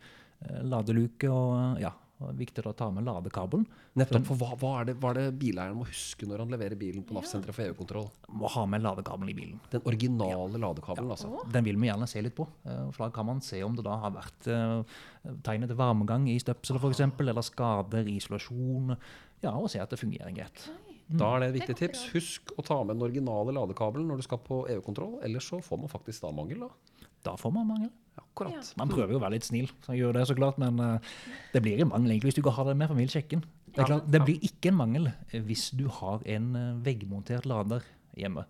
ladeluke 0.66 1.30
og 1.32 1.78
ja, 1.80 1.94
viktig 2.40 2.64
å 2.70 2.74
ta 2.78 2.88
med 2.94 3.06
ladekabelen. 3.08 3.66
Nettopp. 4.00 4.26
For 4.30 4.40
hva, 4.40 4.52
hva, 4.62 4.72
er 4.82 4.90
det, 4.90 4.96
hva 5.02 5.12
er 5.14 5.20
det 5.20 5.26
bileieren 5.42 5.78
må 5.80 5.88
huske 5.90 6.28
når 6.30 6.44
han 6.46 6.54
leverer 6.56 6.80
bilen 6.80 7.04
på 7.08 7.18
NAF-senteret 7.18 7.56
for 7.58 7.66
EU-kontroll? 7.66 8.08
Må 8.30 8.52
ha 8.56 8.66
med 8.70 8.86
ladekabelen 8.86 9.34
i 9.34 9.38
bilen. 9.38 9.60
Den 9.74 9.84
originale 9.90 10.62
ladekabelen, 10.64 11.12
altså. 11.16 11.34
Den 11.54 11.68
vil 11.68 11.78
vi 11.82 11.90
gjerne 11.92 12.08
se 12.10 12.24
litt 12.24 12.36
på. 12.38 12.48
eh, 12.66 12.86
For 12.96 13.06
da 13.06 13.12
kan 13.16 13.28
man 13.30 13.42
se 13.42 13.62
om 13.64 13.76
det 13.76 13.86
da 13.86 13.98
har 14.06 14.16
vært 14.16 14.48
tegnet 14.48 15.44
tegn 15.44 15.64
etter 15.68 15.78
varmegang 15.80 16.26
i 16.32 16.40
støpselet 16.42 16.82
f.eks., 16.84 17.04
eller 17.20 17.46
skader 17.46 18.08
i 18.10 18.18
isolasjon. 18.20 18.96
Ja, 19.44 19.54
og 19.56 19.70
se 19.72 19.80
at 19.84 19.92
det 19.92 20.00
fungerer 20.00 20.34
greit. 20.36 20.66
Da 21.14 21.34
er 21.36 21.44
det 21.44 21.48
et 21.52 21.58
viktig 21.62 21.76
tips. 21.78 22.06
Husk 22.14 22.54
å 22.58 22.64
ta 22.66 22.80
med 22.84 22.96
den 22.98 23.06
originale 23.06 23.54
ladekabelen 23.56 24.08
når 24.10 24.22
du 24.22 24.26
skal 24.26 24.40
på 24.44 24.64
EU-kontroll, 24.72 25.20
ellers 25.28 25.50
så 25.52 25.60
får 25.64 25.82
man 25.84 25.92
faktisk 25.92 26.24
da 26.24 26.32
mangel. 26.32 26.64
da. 26.66 27.08
Da 27.24 27.36
får 27.40 27.54
man 27.54 27.68
mangel. 27.68 27.92
Akkurat. 28.22 28.74
Man 28.78 28.92
prøver 28.92 29.16
jo 29.16 29.20
å 29.20 29.24
være 29.24 29.38
litt 29.38 29.48
snill, 29.48 29.72
så 29.86 29.96
gjør 29.98 30.18
det 30.18 30.28
så 30.30 30.36
klart, 30.38 30.60
men 30.62 30.78
eh, 30.82 31.14
det 31.54 31.62
blir 31.66 31.82
en 31.82 31.92
mangel 31.94 32.14
egentlig 32.14 32.32
hvis 32.32 32.38
du 32.38 32.44
ikke 32.44 32.56
har 32.58 32.70
det 32.70 32.78
med, 32.78 32.90
for 32.90 33.00
vi 33.00 33.06
vil 33.08 33.14
sjekke 33.14 33.38
den. 33.38 33.48
Det, 33.74 33.80
er 33.82 33.90
klart, 33.90 34.12
det 34.14 34.22
blir 34.22 34.46
ikke 34.46 34.70
en 34.70 34.78
mangel 34.78 35.10
eh, 35.10 35.42
hvis 35.48 35.72
du 35.78 35.88
har 36.02 36.22
en 36.36 36.54
eh, 36.60 36.70
veggmontert 36.86 37.50
lader 37.50 37.86
hjemme 38.18 38.46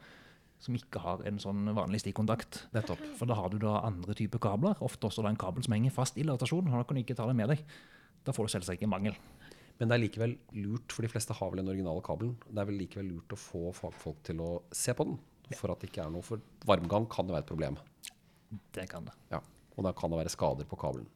som 0.64 0.76
ikke 0.78 1.02
har 1.04 1.24
en 1.28 1.40
sånn 1.44 1.66
vanlig 1.76 2.00
stikkontakt. 2.04 2.62
Nettopp. 2.76 3.02
For 3.20 3.28
da 3.28 3.36
har 3.36 3.52
du 3.52 3.58
da 3.60 3.82
andre 3.84 4.16
typer 4.16 4.40
kabler, 4.44 4.78
ofte 4.86 5.10
også 5.10 5.26
da 5.26 5.34
en 5.34 5.40
kabel 5.40 5.66
som 5.66 5.76
henger 5.76 5.92
fast 5.92 6.16
i 6.20 6.24
latasjonen. 6.24 6.72
da 6.72 6.86
kan 6.88 6.96
du 6.96 7.04
ikke 7.04 7.18
ta 7.20 7.28
det 7.28 7.36
med 7.36 7.52
deg. 7.52 7.66
Da 8.24 8.32
får 8.36 8.48
du 8.48 8.54
selvsagt 8.54 8.80
ikke 8.80 8.92
mangel. 8.92 9.18
Men 9.80 9.90
det 9.90 9.98
er 9.98 10.04
likevel 10.06 10.38
lurt, 10.64 10.94
for 10.96 11.04
de 11.04 11.12
fleste 11.12 11.36
har 11.36 11.52
vel 11.52 11.60
den 11.60 11.72
originale 11.74 12.04
kabelen. 12.06 12.38
Det 12.48 12.62
er 12.62 12.70
vel 12.70 12.80
likevel 12.80 13.10
lurt 13.12 13.36
å 13.36 13.40
få 13.40 13.74
fagfolk 13.76 14.22
til 14.30 14.40
å 14.46 14.52
se 14.72 14.96
på 14.96 15.08
den, 15.10 15.18
for 15.60 15.74
at 15.74 15.84
det 15.84 15.92
ikke 15.92 16.06
er 16.06 16.14
noe. 16.14 16.24
For 16.24 16.40
varmgang 16.70 17.10
kan 17.12 17.28
jo 17.28 17.36
være 17.36 17.44
et 17.44 17.52
problem. 17.52 17.80
Det 18.72 18.88
kan 18.88 19.10
det. 19.10 19.18
Ja. 19.34 19.42
Og 19.78 19.88
da 19.88 19.94
kan 19.98 20.12
det 20.14 20.20
være 20.22 20.34
skader 20.34 20.70
på 20.70 20.80
kabelen. 20.80 21.10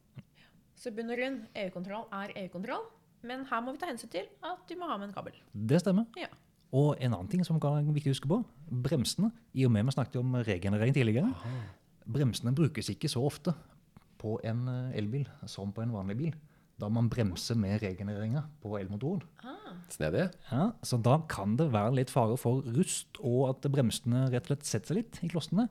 Så 0.77 0.93
bunn 0.93 1.09
og 1.13 1.17
grunn, 1.17 1.39
EU-kontroll 1.57 2.05
er 2.13 2.33
EU-kontroll. 2.43 2.85
Men 3.25 3.45
her 3.49 3.63
må 3.65 3.73
vi 3.73 3.81
ta 3.81 3.89
hensyn 3.89 4.11
til 4.13 4.27
at 4.45 4.67
du 4.69 4.75
må 4.77 4.89
ha 4.89 4.97
med 4.99 5.09
en 5.09 5.15
kabel. 5.15 5.37
Det 5.51 5.81
stemmer. 5.81 6.05
Ja. 6.19 6.29
Og 6.75 6.99
en 6.99 7.15
annen 7.15 7.29
ting 7.31 7.45
som 7.47 7.59
kan 7.63 7.87
viktig 7.95 8.11
å 8.11 8.15
huske 8.17 8.29
på, 8.29 8.41
bremsene. 8.85 9.31
I 9.57 9.65
og 9.65 9.73
med 9.73 9.87
vi 9.87 9.95
snakket 9.95 10.19
om 10.19 10.35
regenerering 10.45 10.93
tidligere, 10.95 11.31
bremsene 12.05 12.53
brukes 12.55 12.91
ikke 12.93 13.09
så 13.11 13.23
ofte 13.25 13.55
på 14.21 14.37
en 14.47 14.67
eh, 14.71 14.99
elbil 14.99 15.27
som 15.49 15.71
på 15.73 15.83
en 15.83 15.93
vanlig 15.95 16.17
bil. 16.19 16.37
Da 16.77 16.89
man 16.93 17.07
bremser 17.09 17.57
med 17.57 17.79
regenereringa 17.81 18.43
på 18.61 18.75
elmotoren. 18.77 19.23
Snedig. 19.89 20.27
Ja, 20.51 20.67
så 20.85 20.99
da 21.01 21.15
kan 21.29 21.55
det 21.57 21.71
være 21.73 21.95
litt 21.97 22.11
fare 22.13 22.35
for 22.37 22.61
rust, 22.75 23.17
og 23.23 23.47
at 23.49 23.65
bremsene 23.71 24.27
rett 24.29 24.45
og 24.45 24.51
slett 24.51 24.67
setter 24.67 24.91
seg 24.91 24.99
litt 24.99 25.19
i 25.25 25.31
klossene. 25.31 25.65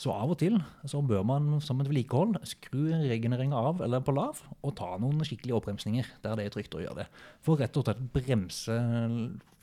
Så 0.00 0.12
av 0.12 0.32
og 0.32 0.38
til 0.40 0.58
så 0.88 1.00
bør 1.04 1.24
man 1.26 1.58
som 1.64 1.80
et 1.82 1.88
vedlikehold 1.90 2.38
skru 2.48 2.90
regenereringa 2.92 3.58
av 3.70 3.82
eller 3.84 4.04
på 4.04 4.14
lav, 4.16 4.40
og 4.60 4.76
ta 4.78 4.94
noen 5.00 5.24
skikkelige 5.26 5.56
oppbremsninger 5.58 6.08
der 6.24 6.38
det 6.38 6.46
er 6.46 6.54
trygt 6.54 6.76
å 6.76 6.82
gjøre 6.84 7.02
det. 7.02 7.10
For 7.44 7.60
rett 7.60 7.76
og 7.76 7.86
slett 7.86 8.02
bremse 8.14 8.78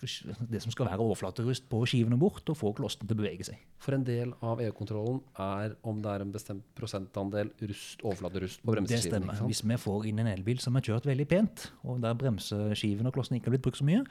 det 0.03 0.59
som 0.63 0.73
skal 0.73 0.89
være 0.89 1.03
overflaterust 1.03 1.69
på 1.71 1.79
skivene 1.87 2.17
bort, 2.19 2.43
og 2.51 2.57
få 2.59 2.73
klossene 2.75 3.07
til 3.07 3.15
å 3.15 3.21
bevege 3.21 3.47
seg. 3.47 3.61
For 3.83 3.95
en 3.95 4.05
del 4.07 4.33
av 4.43 4.61
EU-kontrollen 4.63 5.21
er 5.39 5.77
om 5.87 6.01
det 6.03 6.11
er 6.11 6.25
en 6.25 6.33
bestemt 6.33 6.65
prosentandel 6.77 7.53
rust, 7.61 8.03
overflaterust 8.03 8.63
på 8.63 8.75
bremseskivene. 8.75 9.29
Det 9.29 9.37
stemmer. 9.37 9.47
Hvis 9.47 9.63
vi 9.63 9.79
får 9.85 10.07
inn 10.11 10.23
en 10.23 10.31
elbil 10.33 10.59
som 10.63 10.75
er 10.75 10.87
kjørt 10.89 11.07
veldig 11.07 11.27
pent, 11.31 11.67
og 11.87 12.01
der 12.03 12.17
bremseskivene 12.19 13.11
og 13.11 13.15
klossene 13.15 13.39
ikke 13.39 13.51
har 13.51 13.57
blitt 13.57 13.67
brukt 13.69 13.79
så 13.79 13.87
mye, 13.87 14.03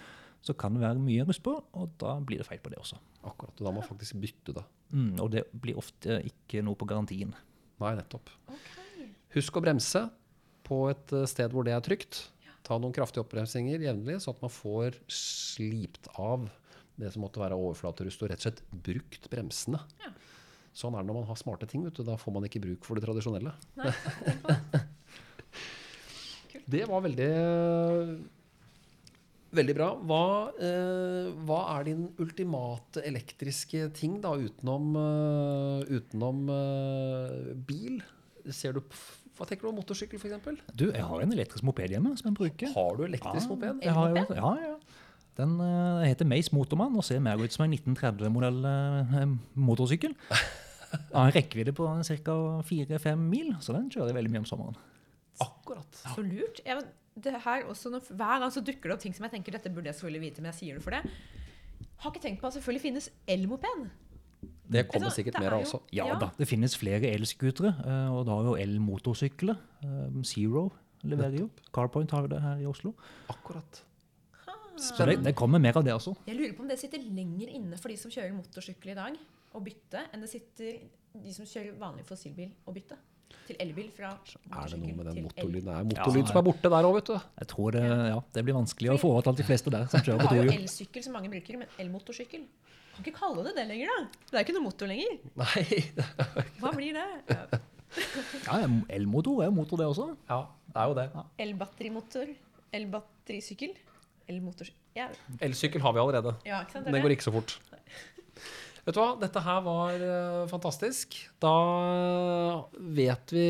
så 0.42 0.54
kan 0.58 0.74
det 0.74 0.82
være 0.82 0.98
mye 1.02 1.24
rust 1.28 1.42
på, 1.44 1.54
og 1.54 1.94
da 2.02 2.16
blir 2.26 2.42
det 2.42 2.48
feil 2.48 2.60
på 2.62 2.72
det 2.72 2.80
også. 2.82 2.98
Akkurat. 3.22 3.54
Og 3.54 3.62
da 3.62 3.70
må 3.70 3.78
man 3.78 3.86
faktisk 3.86 4.18
bytte 4.22 4.56
det. 4.56 4.64
Mm, 4.92 5.12
og 5.22 5.30
det 5.34 5.44
blir 5.54 5.78
ofte 5.78 6.18
ikke 6.28 6.64
noe 6.66 6.78
på 6.78 6.88
garantien. 6.90 7.34
Nei, 7.82 7.92
nettopp. 7.98 8.32
Okay. 8.50 9.06
Husk 9.36 9.56
å 9.58 9.62
bremse 9.64 10.04
på 10.66 10.84
et 10.90 11.14
eh, 11.14 11.28
sted 11.30 11.54
hvor 11.54 11.66
det 11.66 11.76
er 11.76 11.84
trygt. 11.84 12.24
Ta 12.66 12.78
noen 12.78 12.94
kraftige 12.94 13.24
oppbremsinger 13.24 13.82
jevnlig, 13.86 14.18
så 14.22 14.34
at 14.34 14.42
man 14.42 14.52
får 14.52 14.98
slipt 15.10 16.10
av 16.20 16.50
det 17.00 17.10
som 17.14 17.24
måtte 17.24 17.40
være 17.42 17.56
overflaterust, 17.58 18.22
og 18.22 18.30
rett 18.30 18.42
og 18.42 18.50
slett 18.50 18.62
brukt 18.84 19.30
bremsene. 19.32 19.80
Ja. 20.02 20.12
Sånn 20.76 20.94
er 20.96 21.04
det 21.04 21.10
når 21.10 21.20
man 21.20 21.28
har 21.28 21.38
smarte 21.38 21.68
ting. 21.68 21.84
Vet 21.86 21.98
du. 21.98 22.04
Da 22.06 22.18
får 22.20 22.34
man 22.34 22.46
ikke 22.48 22.62
bruk 22.64 22.86
for 22.86 22.98
det 22.98 23.04
tradisjonelle. 23.06 23.54
Nei, 23.78 23.92
det. 23.92 24.82
Det 26.72 26.84
var 26.86 27.02
veldig 27.04 27.32
Veldig 29.52 29.74
bra. 29.76 29.88
Hva, 30.08 30.20
eh, 30.64 31.26
hva 31.44 31.58
er 31.74 31.84
din 31.90 32.06
ultimate 32.22 33.02
elektriske 33.04 33.90
ting, 33.98 34.14
da, 34.22 34.32
utenom, 34.40 34.94
uh, 34.96 35.82
utenom 35.92 36.46
uh, 36.48 37.50
bil? 37.68 37.98
Ser 38.48 38.78
du 38.78 38.80
Hva 39.36 39.46
tenker 39.48 39.66
du 39.66 39.70
om 39.70 39.76
motorsykkel, 39.80 40.20
f.eks.? 40.20 40.64
Du, 40.72 40.86
jeg 40.88 41.04
har 41.04 41.22
en 41.24 41.36
elektrisk 41.36 41.64
moped 41.68 41.92
hjemme 41.92 42.14
som 42.16 42.30
jeg 42.30 42.38
bruker. 42.38 42.72
Har 42.72 42.96
du 42.96 43.04
elektrisk 43.04 43.44
Ja, 43.44 43.50
moped? 43.52 43.84
Jeg 43.84 43.96
har, 43.96 44.16
jo- 44.16 44.36
ja, 44.40 44.52
ja. 44.70 45.02
Den 45.40 45.54
uh, 45.60 46.02
heter 46.04 46.28
Mace 46.28 46.52
Motormann 46.52 46.96
og 47.00 47.04
ser 47.08 47.20
mer 47.24 47.40
ut 47.40 47.52
som 47.54 47.64
en 47.64 47.72
1930-modell 47.72 48.58
eh, 48.68 49.22
motorsykkel. 49.56 50.12
Har 51.14 51.30
en 51.30 51.32
rekkevidde 51.32 51.72
på 51.72 51.86
ca. 52.04 52.34
4-5 52.68 53.16
mil, 53.16 53.54
så 53.64 53.72
den 53.72 53.88
kjører 53.92 54.10
jeg 54.12 54.18
veldig 54.18 54.32
mye 54.34 54.42
om 54.42 54.48
sommeren. 54.50 54.76
Akkurat. 55.40 56.02
Så 56.04 56.20
lurt. 56.20 56.60
Jeg, 56.66 56.84
det 57.14 57.34
her 57.44 57.64
også, 57.68 57.90
når, 57.92 58.06
hver 58.16 58.38
gang 58.40 58.52
så 58.54 58.62
dukker 58.64 58.88
det 58.88 58.94
opp 58.96 59.00
ting 59.04 59.14
som 59.14 59.24
jeg 59.26 59.34
tenker 59.36 59.52
dette 59.52 59.70
burde 59.72 59.90
jeg 59.90 59.94
selvfølgelig 59.98 60.22
vite, 60.22 60.42
men 60.42 60.52
jeg 60.52 60.58
sier 60.60 60.78
det 60.78 60.82
for 60.84 60.90
det. 60.96 61.02
Har 62.02 62.10
ikke 62.14 62.22
tenkt 62.24 62.40
på 62.40 62.46
at 62.48 62.56
selvfølgelig 62.56 62.82
finnes 62.82 63.10
elmoped. 63.28 63.82
Det 64.72 64.86
kommer 64.88 65.06
Altså, 65.06 65.16
sikkert 65.20 65.34
det 65.36 65.42
mer 65.44 65.50
er 65.52 65.56
av 65.58 65.66
også. 65.66 65.80
Ja, 65.92 66.06
Ja. 66.08 66.14
da, 66.18 66.30
det 66.38 66.48
finnes 66.48 66.74
flere 66.78 67.10
elscootere, 67.12 67.74
eh, 67.84 68.08
og 68.14 68.24
da 68.26 68.32
har 68.38 68.42
vi 68.42 68.48
jo 68.48 68.56
elmotorsykler. 68.64 69.56
Eh, 69.84 70.22
Zero 70.24 70.70
leverer 71.04 71.38
jo. 71.40 71.50
Carpoint 71.74 72.10
har 72.10 72.22
jo 72.22 72.28
det 72.32 72.40
her 72.42 72.56
i 72.62 72.66
Oslo. 72.66 72.94
Akkurat. 73.28 73.82
Så 74.78 75.04
det, 75.06 75.18
det 75.22 75.34
kommer 75.36 75.60
mer 75.60 75.76
av 75.76 75.84
det 75.84 75.92
også. 75.92 76.14
Jeg 76.26 76.34
lurer 76.38 76.54
på 76.56 76.62
om 76.64 76.68
det 76.68 76.78
sitter 76.80 76.98
lenger 77.04 77.50
inne 77.52 77.76
for 77.78 77.92
de 77.92 77.96
som 78.00 78.10
kjører 78.10 78.32
motorsykkel 78.34 78.94
i 78.94 78.96
dag, 78.96 79.18
å 79.52 79.60
bytte, 79.60 80.06
enn 80.14 80.22
det 80.24 80.30
sitter 80.32 80.78
de 81.12 81.32
som 81.36 81.44
kjører 81.44 81.76
vanlig 81.78 82.06
fossilbil 82.08 82.48
å 82.66 82.72
bytte. 82.72 82.96
Til 83.46 83.56
elbil 83.64 83.88
fra 83.94 84.10
Er 84.12 84.68
det 84.72 84.78
noe 84.80 84.94
med 84.96 85.08
den 85.10 85.24
motorlyden? 85.26 85.66
Det 85.66 85.72
er 85.72 85.78
Ja, 85.78 85.88
motorlyd 85.90 86.28
som 86.30 86.38
er 86.40 86.44
borte 86.46 86.72
der 86.74 86.88
òg, 86.88 86.94
vet 86.98 87.10
du. 87.10 87.16
Jeg 87.42 87.48
tror 87.52 87.76
det, 87.76 87.82
ja, 88.12 88.18
det 88.36 88.44
blir 88.46 88.56
vanskelig 88.58 88.92
å 88.92 88.98
få 89.02 89.10
overtalt 89.14 89.40
de 89.42 89.46
fleste 89.48 89.72
der 89.74 89.86
som 89.92 90.04
kjører 90.04 90.22
på 90.22 90.30
har 90.32 90.40
jo 90.42 90.54
elsykkel 90.56 91.04
som 91.06 91.16
mange 91.18 91.32
bruker, 91.32 91.58
men 91.62 91.68
elmotorsykkel 91.82 92.44
Kan 92.92 93.04
ikke 93.06 93.16
kalle 93.18 93.44
det 93.48 93.54
det 93.56 93.66
lenger, 93.70 93.88
da. 93.88 94.24
Det 94.30 94.38
er 94.38 94.44
ikke 94.46 94.56
noe 94.58 94.66
motor 94.68 94.90
lenger. 94.90 95.14
Nei. 95.40 95.64
Hva 96.60 96.74
blir 96.76 96.98
det? 97.00 97.08
Ja. 97.92 98.56
Ja, 98.62 98.68
elmotor 98.88 99.42
er 99.44 99.50
jo 99.50 99.52
motor, 99.52 99.76
det 99.76 99.84
også. 99.84 100.06
Ja, 100.30 100.38
det 100.72 100.80
er 100.80 100.86
jo 100.88 100.94
det. 100.96 101.06
Elbatterimotor. 101.44 102.30
Elbatterisykkel. 102.72 103.74
Elmotorsykkel 104.32 104.80
ja. 104.96 105.06
Elsykkel 105.40 105.80
har 105.84 105.92
vi 105.96 106.00
allerede. 106.02 106.34
ja, 106.44 106.62
ikke 106.64 106.72
sant? 106.76 106.86
Det 106.86 106.92
Det 106.94 107.02
går 107.04 107.14
ikke 107.16 107.24
så 107.24 107.32
fort. 107.32 107.54
Vet 108.82 108.96
du 108.96 108.98
hva, 108.98 109.12
dette 109.20 109.40
her 109.44 109.60
var 109.62 110.02
eh, 110.02 110.44
fantastisk. 110.50 111.14
Da 111.42 111.56
vet 112.82 113.34
vi 113.34 113.46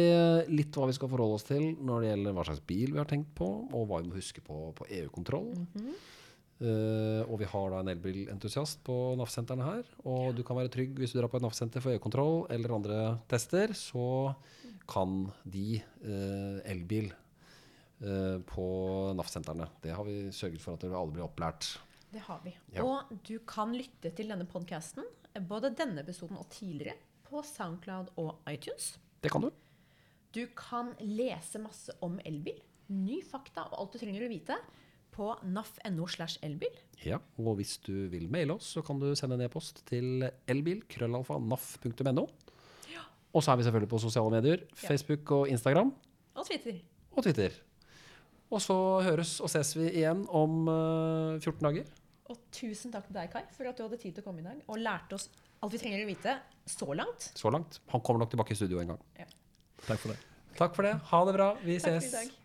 litt 0.53 0.77
hva 0.77 0.91
vi 0.91 0.97
skal 0.97 1.09
forholde 1.09 1.39
oss 1.39 1.47
til 1.49 1.71
når 1.81 2.03
det 2.03 2.11
gjelder 2.11 2.37
hva 2.37 2.49
slags 2.49 2.65
bil 2.69 2.93
vi 2.93 3.01
har 3.01 3.09
tenkt 3.09 3.33
på, 3.39 3.49
og 3.73 3.87
hva 3.89 4.03
vi 4.03 4.11
må 4.11 4.19
huske 4.19 4.45
på 4.45 4.67
på 4.77 4.89
EU-kontroll. 5.01 5.55
Eh, 6.63 7.23
og 7.27 7.41
vi 7.41 7.49
har 7.49 7.73
da 7.73 7.81
en 7.83 7.91
elbilentusiast 7.91 8.83
på 8.87 8.97
NAF-sentrene 9.19 9.67
her. 9.67 9.87
Og 10.07 10.37
du 10.37 10.45
kan 10.47 10.59
være 10.59 10.71
trygg 10.73 11.01
hvis 11.01 11.15
du 11.15 11.19
drar 11.19 11.31
på 11.33 11.41
et 11.41 11.47
NAF-senter 11.47 11.83
for 11.83 11.95
EU-kontroll 11.95 12.45
eller 12.55 12.77
andre 12.77 12.99
tester, 13.31 13.75
så 13.79 14.35
kan 14.91 15.25
de 15.47 15.79
uh, 16.03 16.59
elbil 16.69 17.07
uh, 18.03 18.39
på 18.47 18.67
NAF-sentrene. 19.17 19.69
Det 19.83 19.95
har 19.95 20.05
vi 20.07 20.17
sørget 20.35 20.63
for 20.63 20.77
at 20.77 20.85
dere 20.85 20.99
alle 20.99 21.15
blir 21.15 21.25
opplært. 21.25 21.71
Det 22.13 22.21
har 22.27 22.41
vi. 22.45 22.53
Ja. 22.77 22.85
Og 22.85 23.13
du 23.25 23.39
kan 23.49 23.73
lytte 23.77 24.11
til 24.17 24.29
denne 24.33 24.45
podkasten, 24.49 25.07
både 25.49 25.71
denne 25.79 26.03
episoden 26.05 26.37
og 26.37 26.49
tidligere, 26.53 26.99
på 27.25 27.41
Soundcloud 27.49 28.11
og 28.21 28.43
iTunes. 28.53 28.99
Det 29.25 29.31
kan 29.33 29.41
du. 29.47 29.51
Du 30.33 30.43
kan 30.57 30.93
lese 31.01 31.61
masse 31.61 31.93
om 32.05 32.19
elbil, 32.29 32.59
ny 32.93 33.23
fakta 33.25 33.65
og 33.71 33.79
alt 33.81 33.95
du 33.97 34.01
trenger 34.03 34.27
å 34.27 34.31
vite 34.33 34.57
på 35.13 35.31
naf.no 35.45 36.07
slash 36.09 36.39
elbil. 36.45 36.73
Ja, 37.05 37.19
og 37.41 37.57
hvis 37.59 37.79
du 37.85 38.07
vil 38.13 38.29
maile 38.33 38.55
oss, 38.57 38.71
så 38.77 38.83
kan 38.85 39.01
du 39.01 39.11
sende 39.19 39.37
en 39.37 39.45
e-post 39.45 39.83
til 39.89 40.25
elbil.krøllalfa.naf.no. 40.49 42.27
Og 43.33 43.41
så 43.41 43.55
er 43.55 43.57
vi 43.57 43.65
selvfølgelig 43.65 43.89
på 43.89 43.99
sosiale 44.03 44.29
medier. 44.35 44.65
Facebook 44.77 45.31
og 45.33 45.47
Instagram 45.49 45.95
Og 46.37 46.45
Twitter. 46.45 46.75
og 47.17 47.23
Twitter. 47.25 47.55
Og 48.53 48.61
så 48.61 48.75
høres 49.07 49.39
og 49.41 49.49
ses 49.49 49.71
vi 49.79 49.87
igjen 49.89 50.27
om 50.29 50.67
eh, 50.69 51.39
14 51.41 51.65
dager. 51.65 51.87
Og 52.31 52.39
tusen 52.55 52.93
takk 52.95 53.09
til 53.09 53.17
deg, 53.17 53.31
Kai, 53.33 53.43
for 53.57 53.67
at 53.69 53.79
du 53.79 53.83
hadde 53.83 53.99
tid 53.99 54.15
til 54.15 54.23
å 54.23 54.27
komme 54.29 54.43
i 54.43 54.47
dag 54.47 54.61
og 54.71 54.79
lærte 54.79 55.19
oss 55.19 55.29
alt 55.63 55.75
vi 55.75 55.81
trenger 55.83 56.05
å 56.05 56.11
vite 56.11 56.37
så 56.67 56.89
langt. 56.95 57.31
Så 57.39 57.51
langt. 57.55 57.81
Han 57.95 58.03
kommer 58.03 58.23
nok 58.25 58.31
tilbake 58.35 58.55
i 58.55 58.59
studio 58.59 58.81
en 58.83 58.95
gang. 58.95 59.03
Takk 59.87 59.99
for 59.99 60.15
det. 60.15 60.19
Takk 60.59 60.77
for 60.79 60.87
det. 60.87 60.95
Ha 61.11 61.25
det 61.29 61.35
bra. 61.39 61.53
Vi 61.63 61.79
Takk 61.79 61.89
for 61.89 61.99
i 61.99 62.07
ses. 62.07 62.13
dag. 62.13 62.42